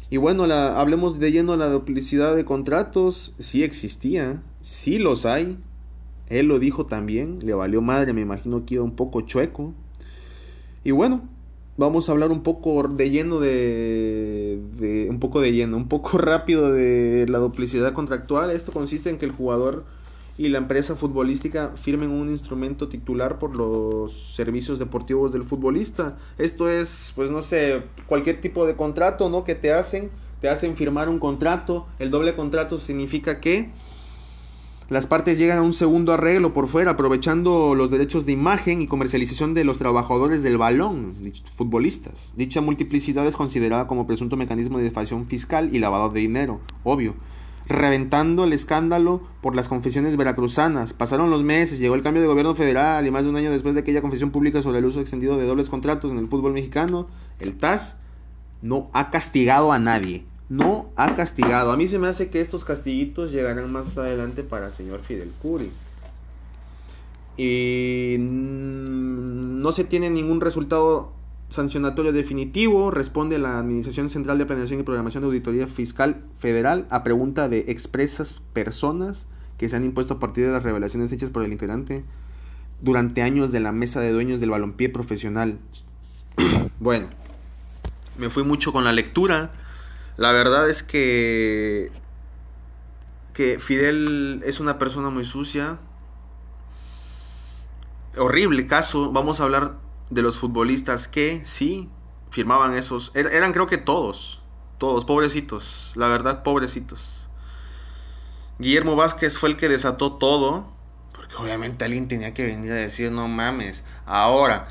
y 0.10 0.18
bueno, 0.18 0.46
la, 0.46 0.80
hablemos 0.80 1.20
de 1.20 1.32
lleno 1.32 1.58
la 1.58 1.68
duplicidad 1.68 2.36
de 2.36 2.46
contratos. 2.46 3.34
Sí 3.40 3.64
existía, 3.64 4.44
sí 4.62 5.00
los 5.00 5.26
hay, 5.26 5.58
él 6.30 6.48
lo 6.48 6.60
dijo 6.60 6.86
también, 6.86 7.40
le 7.42 7.54
valió 7.54 7.82
madre, 7.82 8.14
me 8.14 8.22
imagino 8.22 8.66
que 8.66 8.76
iba 8.76 8.84
un 8.84 8.96
poco 8.96 9.22
chueco. 9.22 9.74
Y 10.84 10.92
bueno, 10.92 11.22
vamos 11.78 12.10
a 12.10 12.14
hablar 12.14 12.32
un 12.32 12.42
poco 12.42 12.88
de 12.88 13.10
lleno 13.10 13.40
de, 13.40 15.08
un 15.10 15.20
poco 15.20 15.42
de 15.42 15.52
lleno, 15.52 15.78
un 15.78 15.88
poco 15.88 16.18
rápido 16.18 16.72
de 16.72 17.26
la 17.28 17.40
duplicidad 17.40 17.94
contractual. 17.94 18.50
Esto 18.50 18.72
consiste 18.72 19.10
en 19.10 19.18
que 19.18 19.26
el 19.26 19.32
jugador 19.32 19.86
y 20.38 20.50
la 20.50 20.58
empresa 20.58 20.96
futbolística 20.96 21.72
firmen 21.76 22.10
un 22.10 22.30
instrumento 22.30 22.90
titular 22.90 23.40
por 23.40 23.56
los 23.56 24.34
servicios 24.36 24.80
deportivos 24.80 25.32
del 25.32 25.44
futbolista. 25.44 26.18
Esto 26.38 26.70
es, 26.70 27.14
pues 27.16 27.32
no 27.32 27.42
sé, 27.42 27.84
cualquier 28.08 28.42
tipo 28.42 28.66
de 28.66 28.76
contrato, 28.76 29.30
¿no? 29.30 29.46
Que 29.46 29.56
te 29.56 29.72
hacen, 29.72 30.10
te 30.42 30.50
hacen 30.50 30.76
firmar 30.76 31.08
un 31.08 31.20
contrato. 31.20 31.88
El 32.00 32.12
doble 32.12 32.36
contrato 32.36 32.80
significa 32.80 33.40
que 33.40 33.70
las 34.88 35.08
partes 35.08 35.40
llegan 35.40 35.58
a 35.58 35.62
un 35.64 35.74
segundo 35.74 36.14
arreglo 36.14 36.54
por 36.54 36.68
fuera, 36.68 36.92
aprovechando 36.92 37.74
los 37.74 37.90
derechos 37.90 38.26
de 38.26 38.34
imagen 38.34 38.82
y 38.84 38.88
comercialización 38.88 39.56
de 39.56 39.64
los 39.64 39.80
trabajadores 39.80 40.44
del 40.44 40.60
balón, 40.60 41.16
futbolistas. 41.56 42.34
Dicha 42.38 42.62
multiplicidad 42.62 43.26
es 43.26 43.36
considerada 43.36 43.88
como 43.88 44.06
presunto 44.06 44.38
mecanismo 44.38 44.78
de 44.78 44.84
defacción 44.84 45.26
fiscal 45.26 45.74
y 45.74 45.80
lavado 45.80 46.10
de 46.10 46.20
dinero, 46.20 46.60
obvio 46.84 47.16
reventando 47.68 48.44
el 48.44 48.54
escándalo 48.54 49.22
por 49.42 49.56
las 49.56 49.68
confesiones 49.68 50.18
veracruzanas. 50.18 50.94
Pasaron 50.94 51.30
los 51.30 51.44
meses, 51.44 51.80
llegó 51.80 51.96
el 51.96 52.04
cambio 52.04 52.22
de 52.22 52.28
gobierno 52.28 52.54
federal 52.54 53.06
y 53.08 53.12
más 53.12 53.24
de 53.24 53.30
un 53.30 53.38
año 53.38 53.52
después 53.52 53.74
de 53.74 53.82
aquella 53.82 54.02
confesión 54.02 54.32
pública 54.32 54.62
sobre 54.62 54.80
el 54.80 54.86
uso 54.86 55.02
extendido 55.02 55.38
de 55.38 55.46
dobles 55.46 55.70
contratos 55.70 56.12
en 56.12 56.20
el 56.20 56.28
fútbol 56.28 56.54
mexicano, 56.54 57.08
el 57.40 57.58
TAS 57.58 57.98
no 58.62 58.90
ha 58.94 59.10
castigado 59.10 59.72
a 59.72 59.80
nadie. 59.80 60.26
No 60.50 60.90
ha 60.96 61.16
castigado. 61.16 61.72
A 61.72 61.78
mí 61.78 61.88
se 61.88 62.00
me 62.00 62.08
hace 62.08 62.30
que 62.30 62.40
estos 62.40 62.66
castiguitos 62.66 63.32
llegarán 63.32 63.72
más 63.72 63.98
adelante 63.98 64.44
para 64.44 64.68
el 64.68 64.72
señor 64.72 65.02
Fidel 65.02 65.32
Curi. 65.42 65.72
Y 67.38 68.18
no 68.20 69.72
se 69.72 69.84
tiene 69.84 70.10
ningún 70.10 70.42
resultado 70.42 71.12
sancionatorio 71.50 72.12
definitivo, 72.12 72.92
responde 72.92 73.40
la 73.40 73.60
Administración 73.60 74.10
Central 74.10 74.38
de 74.38 74.46
Planeación 74.46 74.80
y 74.80 74.84
Programación 74.84 75.22
de 75.22 75.28
Auditoría 75.28 75.68
Fiscal 75.68 76.24
Federal 76.40 76.86
a 76.90 77.04
pregunta 77.04 77.50
de 77.50 77.66
expresas 77.68 78.42
personas 78.54 79.28
que 79.58 79.70
se 79.70 79.76
han 79.76 79.86
impuesto 79.86 80.16
a 80.16 80.20
partir 80.20 80.46
de 80.46 80.52
las 80.52 80.64
revelaciones 80.64 81.12
hechas 81.12 81.30
por 81.30 81.44
el 81.44 81.52
integrante 81.52 82.04
durante 82.82 83.22
años 83.22 83.52
de 83.52 83.60
la 83.60 83.72
mesa 83.72 84.02
de 84.02 84.12
dueños 84.12 84.40
del 84.40 84.50
balompié 84.50 84.90
profesional. 84.90 85.58
bueno, 86.80 87.08
me 88.18 88.30
fui 88.30 88.44
mucho 88.44 88.74
con 88.74 88.84
la 88.84 88.92
lectura. 88.92 89.52
La 90.18 90.32
verdad 90.32 90.70
es 90.70 90.84
que 90.84 91.92
que 93.36 93.60
Fidel 93.60 94.42
es 94.46 94.60
una 94.60 94.80
persona 94.80 95.10
muy 95.10 95.26
sucia. 95.26 95.78
Horrible 98.18 98.66
caso. 98.66 99.12
Vamos 99.12 99.40
a 99.40 99.44
hablar 99.44 99.76
de 100.10 100.22
los 100.22 100.40
futbolistas 100.40 101.10
que 101.10 101.42
sí 101.44 101.90
firmaban 102.32 102.76
esos. 102.76 103.12
Er, 103.14 103.28
eran 103.28 103.52
creo 103.52 103.68
que 103.68 103.78
todos. 103.78 104.42
Todos, 104.78 105.04
pobrecitos. 105.04 105.92
La 105.96 106.08
verdad, 106.08 106.44
pobrecitos. 106.44 107.28
Guillermo 108.58 108.96
Vázquez 108.96 109.38
fue 109.38 109.50
el 109.50 109.58
que 109.58 109.68
desató 109.68 110.14
todo. 110.14 110.72
Porque 111.12 111.36
obviamente 111.36 111.84
alguien 111.84 112.08
tenía 112.08 112.34
que 112.34 112.46
venir 112.46 112.72
a 112.72 112.76
decir, 112.76 113.12
no 113.12 113.28
mames. 113.28 113.84
Ahora, 114.06 114.70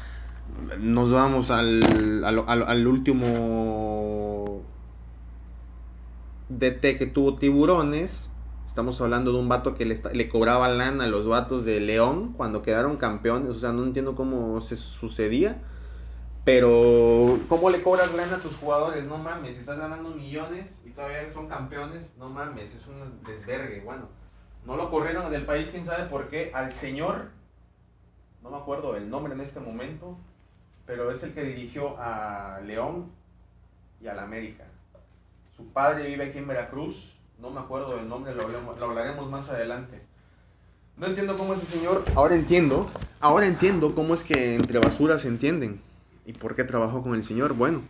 nos 0.79 1.11
vamos 1.11 1.51
al, 1.51 1.83
al, 2.25 2.45
al 2.49 2.87
último 2.87 4.24
DT 6.49 6.99
que 6.99 7.07
tuvo 7.07 7.37
tiburones 7.37 8.31
Estamos 8.75 9.01
hablando 9.01 9.31
de 9.31 9.39
un 9.39 9.49
vato 9.49 9.75
que 9.75 9.85
le, 9.85 9.97
le 10.15 10.29
cobraba 10.29 10.69
lana 10.69 11.05
a 11.05 11.07
los 11.07 11.29
vatos 11.29 11.65
de 11.65 11.79
León 11.79 12.33
cuando 12.33 12.63
quedaron 12.63 12.97
campeones. 12.97 13.51
O 13.51 13.61
sea, 13.61 13.73
no 13.73 13.85
entiendo 13.85 14.17
cómo 14.17 14.61
se 14.63 14.75
sucedía. 14.75 15.63
Pero, 16.45 17.39
¿cómo 17.49 17.71
le 17.71 17.85
cobras 17.85 18.13
lana 18.15 18.35
a 18.35 18.41
tus 18.41 18.57
jugadores? 18.57 19.07
No 19.07 19.17
mames, 19.17 19.59
estás 19.59 19.79
ganando 19.79 20.11
millones 20.11 20.77
y 20.85 20.91
todavía 20.91 21.31
son 21.31 21.47
campeones. 21.47 22.11
No 22.19 22.29
mames, 22.29 22.75
es 22.75 22.85
un 22.89 23.23
desvergue. 23.25 23.81
Bueno, 23.85 24.09
no 24.67 24.77
lo 24.77 24.91
corrieron 24.91 25.31
del 25.31 25.47
país, 25.47 25.69
quién 25.71 25.85
sabe 25.85 26.07
por 26.07 26.29
qué. 26.29 26.51
Al 26.53 26.73
señor, 26.73 27.31
no 28.43 28.51
me 28.51 28.57
acuerdo 28.57 28.97
el 28.97 29.09
nombre 29.09 29.35
en 29.35 29.41
este 29.41 29.61
momento, 29.61 30.19
pero 30.85 31.13
es 31.13 31.23
el 31.23 31.33
que 31.33 31.45
dirigió 31.45 31.95
a 31.97 32.59
León 32.65 33.13
y 34.01 34.09
a 34.09 34.15
la 34.15 34.25
América. 34.25 34.65
Su 35.57 35.67
padre 35.73 36.09
vive 36.09 36.25
aquí 36.25 36.39
en 36.39 36.49
Veracruz 36.49 37.15
no 37.45 37.51
me 37.51 37.61
acuerdo 37.61 37.97
del 37.97 38.09
nombre, 38.09 38.35
lo, 38.35 38.43
hablaremos 38.85 39.31
más 39.31 39.51
adelante. 39.51 40.01
No 40.97 41.07
entiendo 41.07 41.37
cómo 41.37 41.55
ese 41.55 41.67
señor, 41.67 42.05
ahora 42.15 42.37
entiendo, 42.37 42.89
ahora 43.21 43.47
entiendo 43.47 43.95
cómo 43.95 44.15
es 44.15 44.23
que 44.23 44.55
entre 44.55 44.79
basuras 44.79 45.23
se 45.23 45.29
entienden 45.29 45.81
y 46.25 46.33
por 46.33 46.55
qué 46.55 46.65
trabajó 46.65 47.03
con 47.03 47.15
el 47.15 47.25
señor. 47.25 47.55
Bueno, 47.55 47.83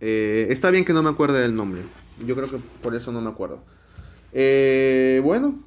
eh, 0.00 0.46
está 0.50 0.70
bien 0.70 0.84
que 0.84 0.92
no 0.92 1.02
me 1.02 1.10
acuerde 1.10 1.40
del 1.40 1.54
nombre. 1.54 1.82
Yo 2.24 2.34
creo 2.36 2.48
que 2.48 2.58
por 2.82 2.94
eso 2.94 3.10
no 3.12 3.20
me 3.20 3.28
acuerdo. 3.28 3.60
Eh, 4.32 5.20
bueno, 5.24 5.58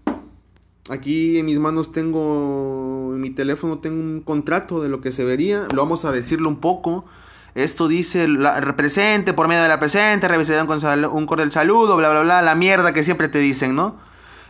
aquí 0.90 1.38
en 1.38 1.46
mis 1.46 1.60
manos 1.60 1.92
tengo, 1.92 3.12
en 3.14 3.20
mi 3.20 3.30
teléfono 3.30 3.80
tengo 3.80 4.02
un 4.02 4.22
contrato 4.22 4.82
de 4.82 4.88
lo 4.88 5.02
que 5.02 5.12
se 5.12 5.26
vería. 5.26 5.68
Lo 5.74 5.82
vamos 5.84 6.06
a 6.06 6.12
decirlo 6.12 6.48
un 6.48 6.62
poco. 6.62 7.06
Esto 7.54 7.88
dice, 7.88 8.28
la, 8.28 8.60
presente, 8.76 9.34
por 9.34 9.48
medio 9.48 9.62
de 9.62 9.68
la 9.68 9.80
presente, 9.80 10.28
revisarán 10.28 10.68
un 11.12 11.26
cordial 11.26 11.52
saludo, 11.52 11.98
bla, 11.98 12.10
bla, 12.10 12.22
bla, 12.22 12.42
la 12.42 12.56
mierda 12.56 12.94
que 12.94 13.04
siempre 13.04 13.28
te 13.28 13.40
dicen, 13.40 13.76
¿no? 13.76 13.98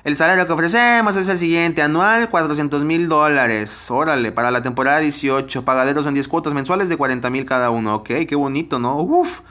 El 0.03 0.15
salario 0.17 0.48
que 0.48 0.53
ofrecemos 0.53 1.15
es 1.15 1.27
el 1.29 1.38
siguiente, 1.38 1.81
anual 1.81 2.29
400 2.29 2.84
mil 2.84 3.08
dólares, 3.08 3.89
órale, 3.89 4.31
para 4.31 4.51
la 4.51 4.63
temporada 4.63 5.00
18, 5.00 5.63
pagaderos 5.63 6.05
en 6.05 6.13
10 6.13 6.27
cuotas 6.27 6.53
mensuales 6.53 6.89
de 6.89 6.98
40 6.98 7.29
mil 7.29 7.46
cada 7.46 7.70
uno, 7.70 7.96
ok, 7.96 8.10
qué 8.27 8.36
bonito, 8.36 8.79
¿no? 8.79 9.00
Uf, 9.00 9.41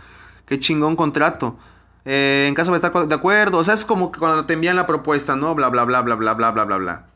qué 0.46 0.58
chingón 0.58 0.96
contrato. 0.96 1.56
Eh, 2.04 2.46
en 2.48 2.54
caso 2.54 2.70
de 2.70 2.76
estar 2.76 3.06
de 3.06 3.14
acuerdo, 3.14 3.58
o 3.58 3.64
sea, 3.64 3.74
es 3.74 3.84
como 3.84 4.10
que 4.10 4.18
cuando 4.18 4.46
te 4.46 4.54
envían 4.54 4.76
la 4.76 4.86
propuesta, 4.86 5.36
¿no? 5.36 5.54
bla 5.54 5.68
Bla, 5.68 5.84
bla, 5.84 6.02
bla, 6.02 6.16
bla, 6.16 6.34
bla, 6.34 6.50
bla, 6.50 6.64
bla, 6.64 6.76
bla. 6.78 7.06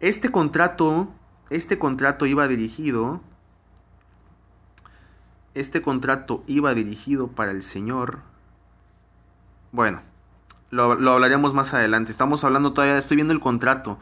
Este 0.00 0.30
contrato, 0.30 1.08
este 1.50 1.78
contrato 1.78 2.26
iba 2.26 2.48
dirigido 2.48 3.20
este 5.54 5.82
contrato 5.82 6.42
iba 6.46 6.74
dirigido 6.74 7.28
para 7.28 7.50
el 7.50 7.62
señor... 7.62 8.18
Bueno, 9.72 10.02
lo, 10.70 10.92
hablaremos 11.10 11.54
más 11.54 11.74
adelante. 11.74 12.12
Estamos 12.12 12.44
hablando 12.44 12.72
todavía, 12.72 12.98
estoy 12.98 13.16
viendo 13.16 13.32
el 13.32 13.40
contrato. 13.40 13.98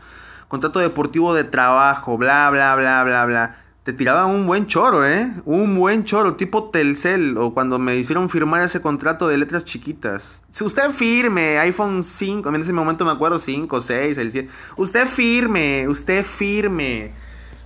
Contrato 0.48 0.80
deportivo 0.80 1.34
de 1.34 1.44
trabajo, 1.44 2.18
bla, 2.18 2.50
bla, 2.50 2.74
bla, 2.74 3.04
bla, 3.04 3.24
bla. 3.24 3.56
Te 3.84 3.92
tiraba 3.92 4.26
un 4.26 4.46
buen 4.46 4.68
choro, 4.68 5.04
¿eh? 5.04 5.32
Un 5.44 5.76
buen 5.76 6.04
choro, 6.04 6.36
tipo 6.36 6.70
Telcel, 6.70 7.36
o 7.36 7.52
cuando 7.52 7.78
me 7.78 7.96
hicieron 7.96 8.28
firmar 8.28 8.62
ese 8.62 8.80
contrato 8.80 9.26
de 9.28 9.38
letras 9.38 9.64
chiquitas. 9.64 10.42
Si 10.52 10.62
usted 10.62 10.90
firme, 10.90 11.58
iPhone 11.58 12.04
5, 12.04 12.48
en 12.48 12.56
ese 12.56 12.72
momento 12.72 13.04
me 13.04 13.10
acuerdo 13.10 13.38
5, 13.38 13.80
6, 13.80 14.18
el 14.18 14.30
7. 14.30 14.48
Usted 14.76 15.08
firme, 15.08 15.88
usted 15.88 16.24
firme, 16.24 17.12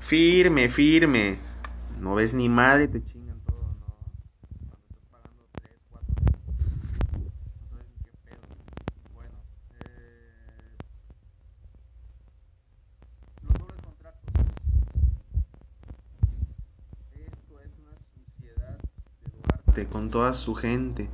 firme, 0.01 0.69
firme. 0.71 1.39
No 2.01 2.15
ves 2.15 2.33
ni 2.33 2.49
madre, 2.49 2.89
te 2.89 3.03
con 19.85 20.06
toda 20.17 20.33
su 20.33 20.55
gente, 20.55 21.11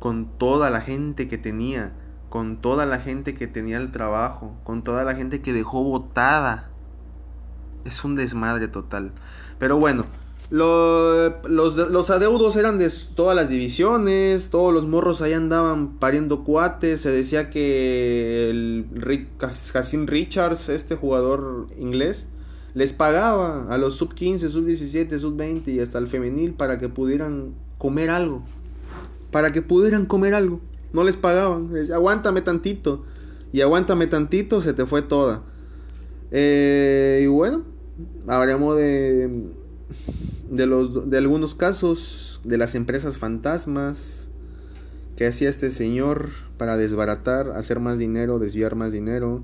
con 0.00 0.26
toda 0.38 0.70
la 0.70 0.80
gente 0.80 1.28
que 1.28 1.38
tenía, 1.38 1.92
con 2.28 2.60
toda 2.60 2.84
la 2.84 2.98
gente 2.98 3.32
que 3.34 3.46
tenía 3.46 3.76
el 3.76 3.92
trabajo, 3.92 4.56
con 4.64 4.82
toda 4.82 5.04
la 5.04 5.14
gente 5.14 5.40
que 5.40 5.52
dejó 5.52 5.84
votada. 5.84 6.68
Es 7.84 8.02
un 8.02 8.16
desmadre 8.16 8.66
total. 8.66 9.12
Pero 9.60 9.76
bueno, 9.76 10.06
los, 10.50 12.10
adeudos 12.10 12.56
eran 12.56 12.76
de 12.76 12.92
todas 13.14 13.36
las 13.36 13.48
divisiones, 13.48 14.50
todos 14.50 14.74
los 14.74 14.84
morros 14.84 15.22
ahí 15.22 15.32
andaban 15.32 15.98
pariendo 16.00 16.42
cuates, 16.42 17.02
se 17.02 17.12
decía 17.12 17.50
que 17.50 18.50
el 18.50 19.28
Cassim 19.38 20.08
Richards, 20.08 20.70
este 20.70 20.96
jugador 20.96 21.68
inglés, 21.78 22.26
les 22.74 22.92
pagaba 22.92 23.72
a 23.72 23.78
los 23.78 23.94
sub 23.94 24.12
15, 24.12 24.48
sub 24.48 24.64
17, 24.64 25.16
sub 25.20 25.36
20 25.36 25.70
y 25.70 25.78
hasta 25.78 25.98
el 25.98 26.08
femenil 26.08 26.54
para 26.54 26.80
que 26.80 26.88
pudieran 26.88 27.67
comer 27.78 28.10
algo. 28.10 28.42
Para 29.30 29.52
que 29.52 29.62
pudieran 29.62 30.06
comer 30.06 30.34
algo. 30.34 30.60
No 30.92 31.04
les 31.04 31.16
pagaban. 31.16 31.70
aguántame 31.92 32.42
tantito. 32.42 33.04
Y 33.52 33.60
aguántame 33.62 34.06
tantito, 34.06 34.60
se 34.60 34.74
te 34.74 34.84
fue 34.84 35.02
toda. 35.02 35.42
Eh, 36.30 37.20
y 37.22 37.26
bueno, 37.26 37.62
hablaremos 38.26 38.76
de, 38.76 39.46
de, 40.50 40.66
los, 40.66 41.08
de 41.08 41.16
algunos 41.16 41.54
casos 41.54 42.40
de 42.44 42.58
las 42.58 42.74
empresas 42.74 43.18
fantasmas 43.18 44.28
que 45.16 45.26
hacía 45.26 45.48
este 45.48 45.70
señor 45.70 46.28
para 46.58 46.76
desbaratar, 46.76 47.50
hacer 47.50 47.80
más 47.80 47.98
dinero, 47.98 48.38
desviar 48.38 48.74
más 48.74 48.92
dinero. 48.92 49.42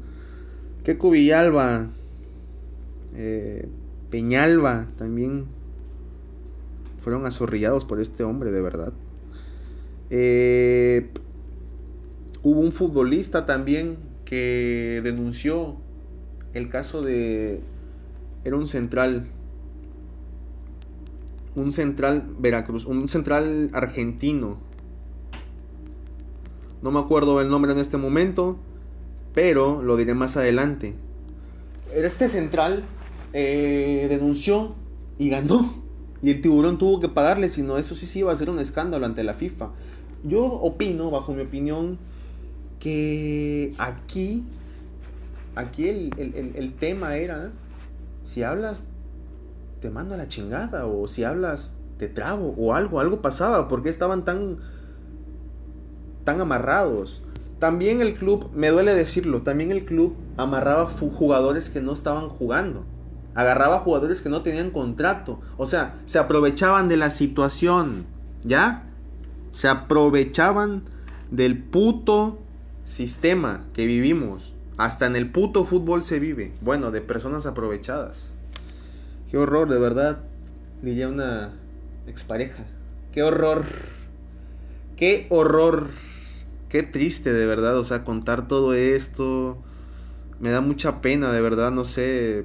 Que 0.85 0.99
Cubillalba, 0.99 1.88
eh, 3.17 3.69
Peñalba 4.11 4.87
también 4.99 5.47
Fueron 7.04 7.26
azorrillados 7.26 7.84
por 7.84 8.00
este 8.00 8.25
hombre, 8.25 8.50
de 8.50 8.62
verdad. 8.62 8.94
Eh, 10.08 11.11
hubo 12.42 12.61
un 12.61 12.73
futbolista 12.73 13.44
también 13.44 13.99
que 14.25 15.02
denunció 15.04 15.76
el 16.54 16.70
caso 16.70 17.02
de... 17.02 17.61
Era 18.42 18.56
un 18.56 18.66
central. 18.66 19.26
Un 21.54 21.73
central 21.73 22.25
Veracruz. 22.38 22.87
Un 22.87 23.06
central 23.06 23.68
argentino. 23.75 24.56
No 26.80 26.90
me 26.90 27.00
acuerdo 27.00 27.38
el 27.42 27.50
nombre 27.50 27.73
en 27.73 27.80
este 27.80 27.99
momento. 27.99 28.56
Pero 29.34 29.82
lo 29.82 29.99
diré 29.99 30.14
más 30.14 30.38
adelante. 30.38 30.94
Este 31.94 32.28
central 32.28 32.82
eh, 33.34 34.06
denunció 34.08 34.75
y 35.18 35.28
ganó. 35.28 35.84
Y 36.25 36.31
el 36.31 36.40
tiburón 36.40 36.78
tuvo 36.78 37.00
que 37.00 37.11
pagarle, 37.11 37.50
si 37.50 37.61
no, 37.61 37.76
eso 37.76 37.95
sí 37.95 38.07
sí 38.07 38.21
iba 38.21 38.33
a 38.33 38.37
ser 38.37 38.49
un 38.49 38.59
escándalo 38.59 39.04
ante 39.04 39.23
la 39.23 39.35
FIFA. 39.35 39.69
Yo 40.23 40.43
opino, 40.43 41.11
bajo 41.11 41.35
mi 41.35 41.43
opinión, 41.43 41.99
que 42.81 43.75
aquí, 43.76 44.43
aquí 45.54 45.87
el, 45.87 46.73
tema 46.81 47.19
era, 47.19 47.50
si 48.25 48.43
hablas, 48.43 48.87
te 49.83 49.90
mando 49.90 50.14
a 50.14 50.16
la 50.16 50.26
chingada, 50.26 50.87
o 50.87 51.09
si 51.09 51.25
hablas, 51.25 51.75
te 51.99 52.09
trabo, 52.09 52.54
o 52.57 52.73
algo, 52.73 53.00
algo 53.00 53.21
pasaba, 53.21 53.69
porque 53.69 53.90
estaban 53.90 54.25
tan, 54.25 54.61
tan 56.25 56.40
amarrados. 56.40 57.23
También 57.59 58.00
el 58.00 58.14
club, 58.14 58.49
me 58.54 58.71
duele 58.71 58.95
decirlo, 58.95 59.43
también 59.43 59.71
el 59.71 59.85
club 59.85 60.16
amarraba 60.38 60.87
jugadores 60.87 61.69
que 61.69 61.83
no 61.83 61.93
estaban 61.93 62.31
jugando. 62.31 62.87
Agarraba 63.35 63.81
jugadores 63.81 64.21
que 64.21 64.29
no 64.29 64.43
tenían 64.43 64.71
contrato. 64.71 65.41
O 65.57 65.67
sea, 65.67 66.00
se 66.07 66.19
aprovechaban 66.19 66.88
de 66.88 66.97
la 66.97 67.11
situación. 67.11 68.07
¿Ya? 68.45 68.85
Se 69.50 69.69
aprovechaban 69.69 70.85
del 71.31 71.59
puto 71.59 72.38
sistema 72.85 73.64
que 73.73 73.87
vivimos. 73.87 74.55
Hasta 74.76 75.07
en 75.07 75.17
el 75.17 75.31
puto 75.31 75.64
fútbol 75.64 76.03
se 76.03 76.19
vive. 76.19 76.53
Bueno, 76.61 76.91
de 76.91 77.00
personas 77.00 77.47
aprovechadas. 77.47 78.31
Qué 79.31 79.38
horror, 79.38 79.69
de 79.69 79.79
verdad. 79.79 80.19
Diría 80.83 81.09
una 81.09 81.50
expareja. 82.07 82.64
Qué 83.12 83.23
horror. 83.23 83.64
Qué 84.97 85.26
horror. 85.31 85.91
Qué 86.69 86.83
triste, 86.83 87.33
de 87.33 87.47
verdad. 87.47 87.79
O 87.79 87.85
sea, 87.85 88.05
contar 88.05 88.49
todo 88.49 88.75
esto. 88.75 89.59
Me 90.41 90.50
da 90.50 90.61
mucha 90.61 91.00
pena, 91.00 91.33
de 91.33 91.41
verdad. 91.41 91.71
No 91.71 91.85
sé. 91.85 92.45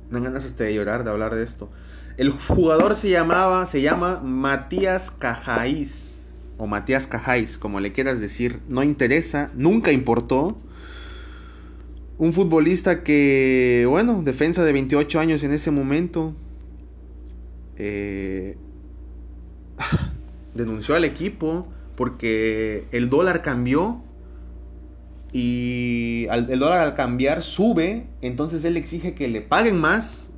dan 0.11 0.23
ganas 0.23 0.45
hasta 0.45 0.65
de 0.65 0.73
llorar 0.73 1.03
de 1.03 1.09
hablar 1.09 1.33
de 1.33 1.43
esto. 1.43 1.69
El 2.17 2.31
jugador 2.31 2.95
se 2.95 3.09
llamaba, 3.09 3.65
se 3.65 3.81
llama 3.81 4.21
Matías 4.23 5.09
Cajáis. 5.09 6.09
O 6.57 6.67
Matías 6.67 7.07
Cajáis, 7.07 7.57
como 7.57 7.79
le 7.79 7.93
quieras 7.93 8.19
decir. 8.19 8.59
No 8.67 8.83
interesa, 8.83 9.49
nunca 9.55 9.91
importó. 9.91 10.57
Un 12.17 12.33
futbolista 12.33 13.03
que, 13.03 13.87
bueno, 13.89 14.21
defensa 14.23 14.63
de 14.63 14.73
28 14.73 15.19
años 15.19 15.43
en 15.43 15.53
ese 15.53 15.71
momento. 15.71 16.35
Eh, 17.77 18.57
denunció 20.53 20.95
al 20.95 21.05
equipo 21.05 21.67
porque 21.95 22.85
el 22.91 23.09
dólar 23.09 23.41
cambió 23.41 24.03
y 25.33 26.27
el 26.29 26.59
dólar 26.59 26.79
al 26.79 26.95
cambiar 26.95 27.41
sube, 27.41 28.07
entonces 28.21 28.63
él 28.65 28.75
exige 28.75 29.13
que 29.13 29.27
le 29.27 29.41
paguen 29.41 29.79
más 29.79 30.29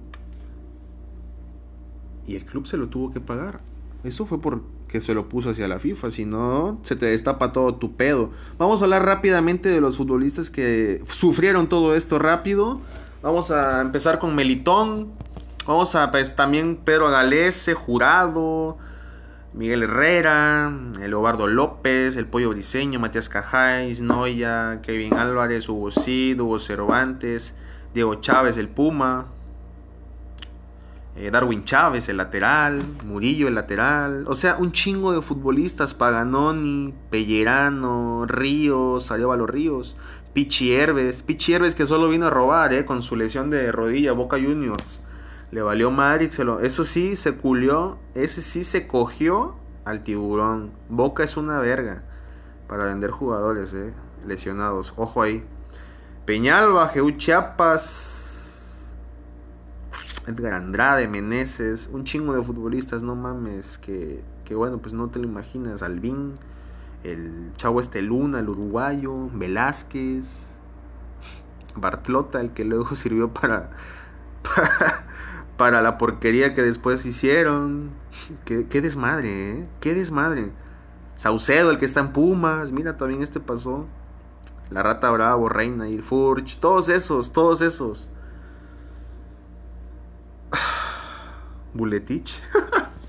y 2.28 2.36
el 2.36 2.46
club 2.46 2.68
se 2.68 2.78
lo 2.78 2.88
tuvo 2.88 3.12
que 3.12 3.20
pagar. 3.20 3.62
Eso 4.04 4.26
fue 4.26 4.40
porque 4.40 5.02
se 5.02 5.14
lo 5.14 5.30
puso 5.30 5.50
hacia 5.50 5.68
la 5.68 5.80
FIFA, 5.80 6.12
si 6.12 6.26
no 6.26 6.80
se 6.84 6.96
te 6.96 7.08
destapa 7.08 7.54
todo 7.54 7.76
tu 7.76 7.96
pedo. 7.96 8.32
Vamos 8.58 8.82
a 8.82 8.86
hablar 8.86 9.06
rápidamente 9.06 9.70
de 9.70 9.82
los 9.82 9.98
futbolistas 9.98 10.50
que 10.50 11.04
sufrieron 11.10 11.70
todo 11.70 11.96
esto 11.96 12.20
rápido. 12.20 12.82
Vamos 13.22 13.50
a 13.52 13.82
empezar 13.82 14.20
con 14.20 14.36
Melitón. 14.36 15.08
Vamos 15.66 15.96
a 15.96 16.12
pues 16.12 16.36
también 16.36 16.78
Pedro 16.84 17.10
Galese, 17.10 17.74
Jurado, 17.74 18.78
Miguel 19.54 19.84
Herrera, 19.84 20.74
el 21.00 21.14
Obardo 21.14 21.46
López, 21.46 22.16
el 22.16 22.26
Pollo 22.26 22.50
Briseño, 22.50 23.00
Matías 23.00 23.30
Cajáis, 23.30 24.02
Noya, 24.02 24.80
Kevin 24.82 25.14
Álvarez, 25.14 25.70
Hugo 25.70 25.92
Cid, 25.92 26.40
Hugo 26.40 26.58
Cervantes, 26.58 27.56
Diego 27.94 28.16
Chávez, 28.16 28.58
el 28.58 28.68
Puma, 28.68 29.28
eh, 31.16 31.30
Darwin 31.32 31.66
Chávez, 31.66 32.10
el 32.10 32.18
lateral, 32.18 32.82
Murillo, 33.06 33.48
el 33.48 33.54
lateral, 33.54 34.26
o 34.28 34.34
sea, 34.34 34.56
un 34.58 34.72
chingo 34.72 35.14
de 35.14 35.22
futbolistas, 35.22 35.94
Paganoni, 35.94 36.92
Pellerano, 37.12 38.26
Ríos, 38.26 39.12
los 39.12 39.50
Ríos, 39.50 39.96
Pichi 40.34 40.74
Herbes, 40.74 41.22
Pichi 41.22 41.54
Herbes 41.54 41.76
que 41.76 41.86
solo 41.86 42.10
vino 42.10 42.26
a 42.26 42.32
robar, 42.32 42.74
eh, 42.74 42.86
con 42.86 43.04
su 43.04 43.16
lesión 43.16 43.52
de 43.52 43.72
rodilla, 43.72 44.14
Boca 44.14 44.38
Juniors. 44.38 45.03
Le 45.54 45.62
valió 45.62 45.92
Madrid, 45.92 46.32
se 46.32 46.44
lo, 46.44 46.62
eso 46.62 46.84
sí, 46.84 47.16
se 47.16 47.36
culió, 47.36 48.00
ese 48.16 48.42
sí 48.42 48.64
se 48.64 48.88
cogió 48.88 49.54
al 49.86 50.04
tiburón. 50.04 50.72
Boca 50.90 51.24
es 51.24 51.38
una 51.38 51.60
verga 51.60 52.02
para 52.68 52.86
vender 52.86 53.12
jugadores, 53.12 53.72
eh, 53.76 53.94
lesionados. 54.26 54.96
Ojo 54.98 55.22
ahí. 55.22 55.44
Peñalba, 56.26 56.90
Geu 56.90 57.12
Chiapas, 57.18 58.80
Edgar 60.26 60.54
Andrade, 60.54 61.08
Meneses, 61.08 61.88
un 61.94 62.04
chingo 62.04 62.34
de 62.34 62.42
futbolistas, 62.42 63.04
no 63.04 63.14
mames, 63.14 63.78
que, 63.78 64.24
que 64.46 64.56
bueno, 64.56 64.80
pues 64.80 64.96
no 64.96 65.10
te 65.10 65.20
lo 65.20 65.26
imaginas. 65.28 65.84
Albín, 65.84 66.34
el 67.04 67.52
chavo 67.58 67.80
este 67.80 68.02
Luna, 68.02 68.40
el 68.40 68.50
uruguayo, 68.50 69.30
Velázquez, 69.32 70.26
Bartlota, 71.76 72.42
el 72.42 72.54
que 72.54 72.66
luego 72.66 72.96
sirvió 72.96 73.32
para 73.32 73.70
para 75.58 75.82
la 75.82 75.98
porquería 75.98 76.54
que 76.54 76.62
después 76.62 77.06
hicieron. 77.06 77.92
Qué, 78.46 78.82
desmadre, 78.82 79.52
¿eh? 79.52 79.68
Qué 79.80 79.94
desmadre. 79.94 80.52
Saucedo, 81.16 81.72
el 81.72 81.78
que 81.78 81.86
está 81.86 82.00
en 82.00 82.12
Pumas, 82.12 82.72
mira, 82.72 82.98
también 82.98 83.22
este 83.22 83.40
pasó. 83.40 83.88
La 84.72 84.82
Rata 84.82 85.12
Bravo, 85.12 85.50
Reina 85.50 85.88
y 85.90 86.00
Furch, 86.00 86.60
todos 86.60 86.90
esos, 86.90 87.32
todos 87.32 87.62
esos. 87.62 88.10
Buletich. 91.74 92.42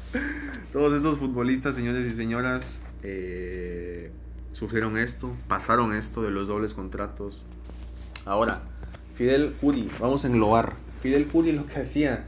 todos 0.72 0.94
estos 0.94 1.18
futbolistas, 1.18 1.74
señores 1.74 2.06
y 2.06 2.14
señoras, 2.14 2.82
eh, 3.02 4.12
sufrieron 4.52 4.98
esto, 4.98 5.34
pasaron 5.48 5.94
esto 5.94 6.22
de 6.22 6.30
los 6.30 6.48
dobles 6.48 6.74
contratos. 6.74 7.44
Ahora, 8.26 8.62
Fidel 9.14 9.54
Curi, 9.60 9.90
vamos 10.00 10.24
a 10.24 10.28
englobar. 10.28 10.74
Fidel 11.02 11.26
Curi 11.28 11.52
lo 11.52 11.66
que 11.66 11.80
hacía 11.80 12.26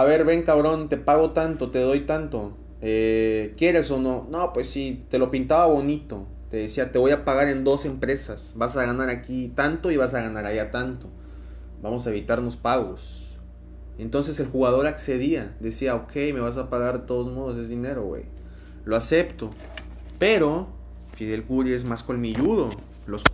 a 0.00 0.04
ver, 0.04 0.24
ven 0.24 0.42
cabrón, 0.42 0.88
te 0.88 0.96
pago 0.96 1.30
tanto, 1.32 1.70
te 1.70 1.80
doy 1.80 2.00
tanto. 2.00 2.56
Eh, 2.80 3.54
¿Quieres 3.56 3.90
o 3.90 4.00
no? 4.00 4.26
No, 4.30 4.52
pues 4.52 4.68
sí, 4.70 5.04
te 5.10 5.18
lo 5.18 5.30
pintaba 5.30 5.66
bonito. 5.66 6.26
Te 6.50 6.56
decía, 6.58 6.92
te 6.92 6.98
voy 6.98 7.10
a 7.10 7.24
pagar 7.24 7.48
en 7.48 7.64
dos 7.64 7.84
empresas. 7.84 8.52
Vas 8.56 8.76
a 8.76 8.86
ganar 8.86 9.10
aquí 9.10 9.52
tanto 9.54 9.90
y 9.90 9.96
vas 9.96 10.14
a 10.14 10.22
ganar 10.22 10.46
allá 10.46 10.70
tanto. 10.70 11.08
Vamos 11.82 12.06
a 12.06 12.10
evitarnos 12.10 12.56
pagos. 12.56 13.36
Entonces 13.98 14.38
el 14.40 14.46
jugador 14.46 14.86
accedía. 14.86 15.56
Decía, 15.60 15.96
ok, 15.96 16.14
me 16.32 16.40
vas 16.40 16.56
a 16.56 16.70
pagar 16.70 17.00
de 17.00 17.06
todos 17.06 17.32
modos 17.32 17.56
ese 17.56 17.68
dinero, 17.68 18.04
güey. 18.04 18.24
Lo 18.84 18.96
acepto. 18.96 19.50
Pero 20.18 20.68
Fidel 21.16 21.44
Curi 21.44 21.72
es 21.72 21.84
más 21.84 22.02
colmilludo. 22.02 22.70
Los 23.06 23.24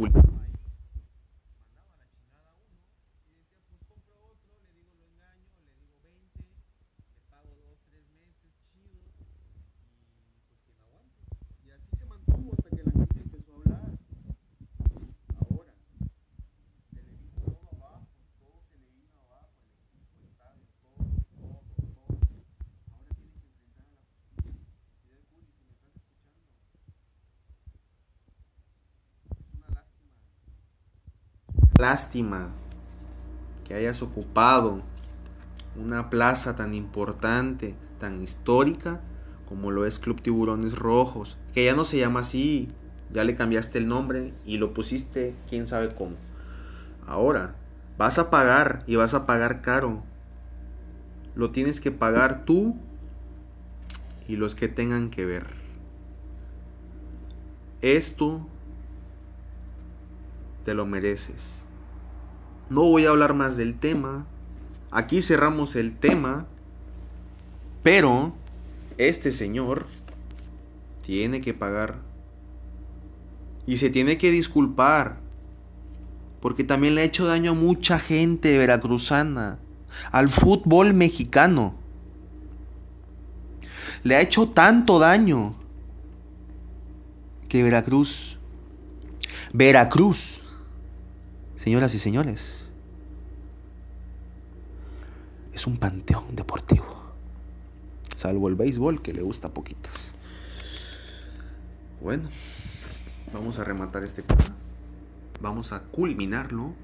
lástima 31.85 32.49
que 33.69 33.75
hayas 33.75 34.01
ocupado 34.01 34.81
una 35.77 36.09
plaza 36.09 36.57
tan 36.57 36.73
importante, 36.73 37.75
tan 38.01 38.23
histórica 38.23 39.03
como 39.47 39.71
lo 39.71 39.85
es 39.85 39.99
Club 39.99 40.23
Tiburones 40.23 40.79
Rojos, 40.79 41.37
que 41.53 41.67
ya 41.67 41.75
no 41.75 41.85
se 41.85 41.99
llama 41.99 42.21
así, 42.21 42.71
ya 43.13 43.23
le 43.23 43.35
cambiaste 43.35 43.77
el 43.77 43.87
nombre 43.87 44.33
y 44.47 44.57
lo 44.57 44.73
pusiste 44.73 45.35
quién 45.47 45.69
sabe 45.69 45.95
cómo. 45.95 46.17
Ahora, 47.07 47.55
vas 47.99 48.19
a 48.19 48.31
pagar 48.31 48.83
y 48.87 48.97
vas 48.97 49.13
a 49.13 49.27
pagar 49.27 49.61
caro 49.61 50.03
lo 51.35 51.51
tienes 51.51 51.81
que 51.81 51.91
pagar 51.91 52.45
tú 52.45 52.77
y 54.27 54.37
los 54.37 54.55
que 54.55 54.69
tengan 54.69 55.11
que 55.11 55.27
ver. 55.27 55.45
Esto 57.83 58.47
te 60.65 60.73
lo 60.73 60.87
mereces. 60.87 61.64
No 62.71 62.83
voy 62.83 63.07
a 63.07 63.11
hablar 63.11 63.35
más 63.35 63.57
del 63.57 63.79
tema. 63.79 64.27
Aquí 64.91 65.23
cerramos 65.23 65.77
el 65.77 65.97
tema. 65.97 66.47
Pero 67.83 68.33
este 68.97 69.33
señor 69.33 69.87
tiene 71.03 71.41
que 71.41 71.55
pagar. 71.55 71.97
Y 73.67 73.77
se 73.79 73.91
tiene 73.91 74.19
que 74.19 74.31
disculpar. 74.31 75.19
Porque 76.41 76.65
también 76.65 76.95
le 76.95 77.03
ha 77.03 77.05
hecho 77.05 77.27
daño 77.27 77.53
a 77.53 77.55
mucha 77.55 77.99
gente 77.99 78.57
veracruzana. 78.59 79.59
Al 80.11 80.29
fútbol 80.29 80.95
mexicano. 80.95 81.75
Le 84.03 84.17
ha 84.17 84.21
hecho 84.21 84.49
tanto 84.49 84.99
daño 84.99 85.55
que 87.55 87.63
Veracruz, 87.63 88.37
Veracruz, 89.53 90.43
señoras 91.65 91.95
y 91.95 91.99
señores, 91.99 92.69
es 95.55 95.67
un 95.67 95.79
panteón 95.79 96.37
deportivo. 96.37 96.85
Salvo 98.17 98.49
el 98.49 98.55
béisbol 98.55 99.01
que 99.01 99.15
le 99.15 99.23
gusta 99.23 99.49
a 99.49 99.51
poquitos. 99.55 100.13
Bueno, 102.03 102.29
vamos 103.33 103.59
a 103.59 103.65
rematar 103.65 104.05
este 104.05 104.21
tema. 104.21 104.45
Vamos 105.41 105.73
a 105.73 105.85
culminarlo. 105.85 106.75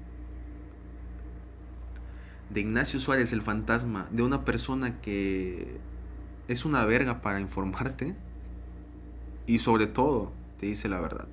De 2.49 2.61
Ignacio 2.61 2.99
Suárez, 2.99 3.33
el 3.33 3.43
fantasma, 3.43 4.07
de 4.09 4.23
una 4.23 4.45
persona 4.45 4.99
que 4.99 5.77
es 6.47 6.65
una 6.65 6.85
verga 6.85 7.21
para 7.21 7.39
informarte 7.39 8.15
y 9.45 9.59
sobre 9.59 9.85
todo 9.85 10.31
te 10.59 10.65
dice 10.65 10.89
la 10.89 10.99
verdad. 10.99 11.27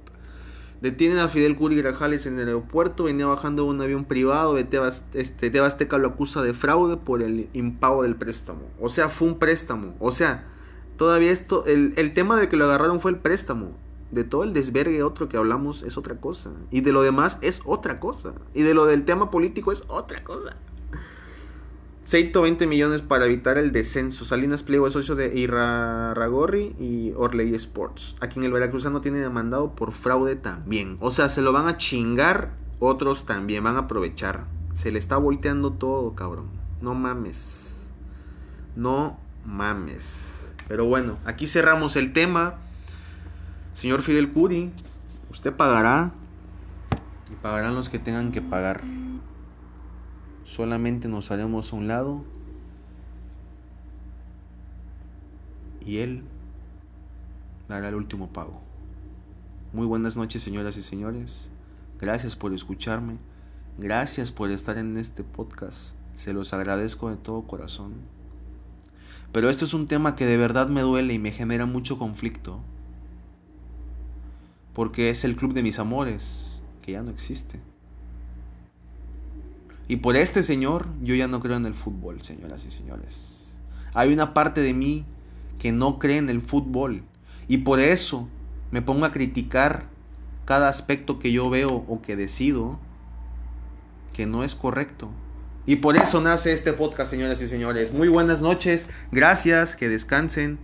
Detienen 0.81 1.19
a 1.19 1.29
Fidel 1.29 1.57
Curi 1.57 1.77
Grajales 1.77 2.27
en 2.27 2.39
el 2.39 2.47
aeropuerto, 2.47 3.05
venía 3.05 3.27
bajando 3.27 3.65
un 3.65 3.81
avión 3.81 4.05
privado 4.05 4.55
Tebas, 4.67 5.05
este, 5.13 5.51
Tebasteca 5.51 5.99
lo 5.99 6.09
acusa 6.09 6.41
de 6.43 6.55
fraude 6.55 6.97
por 6.97 7.23
el 7.23 7.49
impago 7.53 8.05
del 8.05 8.15
préstamo. 8.15 8.61
O 8.81 8.89
sea, 8.89 9.09
fue 9.09 9.27
un 9.27 9.39
préstamo. 9.39 9.97
O 9.99 10.13
sea, 10.13 10.47
todavía 10.97 11.33
esto, 11.33 11.65
el, 11.67 11.95
el 11.97 12.13
tema 12.13 12.39
de 12.39 12.49
que 12.49 12.57
lo 12.57 12.67
agarraron 12.67 13.01
fue 13.01 13.11
el 13.11 13.19
préstamo. 13.19 13.73
De 14.13 14.25
todo 14.25 14.45
el 14.45 14.53
desvergue 14.53 15.03
otro 15.03 15.29
que 15.29 15.37
hablamos 15.37 15.83
es 15.83 15.99
otra 15.99 16.21
cosa. 16.21 16.51
Y 16.71 16.81
de 16.83 16.93
lo 16.93 17.03
demás 17.03 17.39
es 17.43 17.61
otra 17.65 17.99
cosa. 17.99 18.33
Y 18.55 18.63
de 18.63 18.73
lo 18.73 18.87
del 18.87 19.05
tema 19.05 19.31
político 19.31 19.73
es 19.73 19.83
otra 19.89 20.23
cosa. 20.23 20.57
120 22.09 22.67
millones 22.67 23.03
para 23.03 23.27
evitar 23.27 23.59
el 23.59 23.71
descenso. 23.71 24.25
Salinas 24.25 24.63
Pliego 24.63 24.87
es 24.87 24.95
socio 24.95 25.15
de 25.15 25.39
Irarragorri 25.39 26.75
y 26.81 27.13
Orley 27.15 27.55
Sports, 27.55 28.17
a 28.23 28.29
quien 28.29 28.47
el 28.47 28.51
veracruzano 28.51 29.03
tiene 29.03 29.19
demandado 29.19 29.75
por 29.75 29.93
fraude 29.93 30.35
también. 30.35 30.97
O 31.01 31.11
sea, 31.11 31.29
se 31.29 31.43
lo 31.43 31.53
van 31.53 31.69
a 31.69 31.77
chingar, 31.77 32.53
otros 32.81 33.27
también 33.27 33.63
van 33.63 33.77
a 33.77 33.81
aprovechar. 33.81 34.47
Se 34.73 34.91
le 34.91 34.99
está 34.99 35.19
volteando 35.19 35.75
todo, 35.75 36.15
cabrón. 36.15 36.47
No 36.81 36.95
mames. 36.95 37.91
No 38.75 39.19
mames. 39.45 40.51
Pero 40.67 40.87
bueno, 40.87 41.19
aquí 41.27 41.47
cerramos 41.47 41.95
el 41.95 42.15
tema. 42.15 42.55
Señor 43.75 44.01
Fidel 44.01 44.33
Curi, 44.33 44.73
usted 45.31 45.53
pagará 45.53 46.13
y 47.31 47.35
pagarán 47.43 47.75
los 47.75 47.91
que 47.91 47.99
tengan 47.99 48.33
que 48.33 48.41
pagar 48.41 48.81
solamente 50.59 51.07
nos 51.07 51.31
haremos 51.31 51.73
a 51.73 51.77
un 51.77 51.87
lado 51.87 52.25
y 55.87 55.99
Él 55.99 56.25
dará 57.69 57.87
el 57.87 57.95
último 57.95 58.33
pago. 58.33 58.61
Muy 59.73 59.87
buenas 59.87 60.17
noches, 60.17 60.43
señoras 60.43 60.77
y 60.77 60.83
señores. 60.83 61.49
Gracias 62.01 62.35
por 62.35 62.53
escucharme. 62.53 63.19
Gracias 63.79 64.33
por 64.33 64.51
estar 64.51 64.79
en 64.79 64.97
este 64.97 65.23
podcast. 65.23 65.95
Se 66.17 66.33
los 66.33 66.53
agradezco 66.53 67.09
de 67.09 67.19
todo 67.19 67.43
corazón. 67.43 67.95
Pero 69.31 69.51
esto 69.51 69.65
es 69.65 69.75
un 69.75 69.87
tema 69.87 70.17
que 70.17 70.27
de 70.27 70.39
verdad 70.39 70.67
me 70.67 70.81
duele 70.81 71.15
y 71.15 71.21
me 71.21 71.31
genera 71.31 71.67
mucho 71.67 71.99
conflicto. 71.99 72.59
Porque 74.75 75.11
es 75.11 75.23
el 75.23 75.37
club 75.37 75.55
de 75.55 75.63
mis 75.63 75.79
amores, 75.79 76.63
que 76.83 76.91
ya 76.91 77.03
no 77.05 77.13
existe. 77.13 77.61
Y 79.89 79.97
por 79.97 80.17
este 80.17 80.43
señor 80.43 80.87
yo 81.03 81.15
ya 81.15 81.27
no 81.27 81.41
creo 81.41 81.57
en 81.57 81.67
el 81.67 81.75
fútbol, 81.75 82.23
señoras 82.23 82.65
y 82.67 82.71
señores. 82.71 83.57
Hay 83.95 84.13
una 84.13 84.35
parte 84.35 84.61
de 84.61 84.75
mí 84.75 85.07
que 85.59 85.73
no 85.73 85.99
cree 85.99 86.19
en 86.19 86.29
el 86.29 86.43
fútbol. 86.43 87.03
Y 87.49 87.59
por 87.59 87.81
eso 87.81 88.29
me 88.71 88.83
pongo 88.83 89.07
a 89.07 89.13
criticar 89.13 89.89
cada 90.45 90.69
aspecto 90.69 91.19
que 91.19 91.33
yo 91.33 91.49
veo 91.51 91.85
o 91.89 92.03
que 92.03 92.17
decido 92.17 92.79
que 94.13 94.27
no 94.27 94.45
es 94.45 94.55
correcto. 94.55 95.11
Y 95.65 95.77
por 95.77 95.97
eso 95.97 96.21
nace 96.21 96.53
este 96.53 96.73
podcast, 96.73 97.11
señoras 97.11 97.41
y 97.41 97.49
señores. 97.49 97.93
Muy 97.93 98.09
buenas 98.09 98.41
noches, 98.41 98.87
gracias, 99.13 99.77
que 99.77 99.89
descansen 99.89 100.59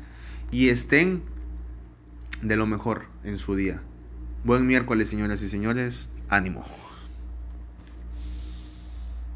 y 0.50 0.70
estén 0.70 1.22
de 2.42 2.56
lo 2.56 2.66
mejor 2.66 3.06
en 3.22 3.38
su 3.38 3.54
día. 3.56 3.82
Buen 4.44 4.66
miércoles, 4.66 5.08
señoras 5.08 5.42
y 5.42 5.48
señores. 5.48 6.08
Ánimo. 6.28 6.64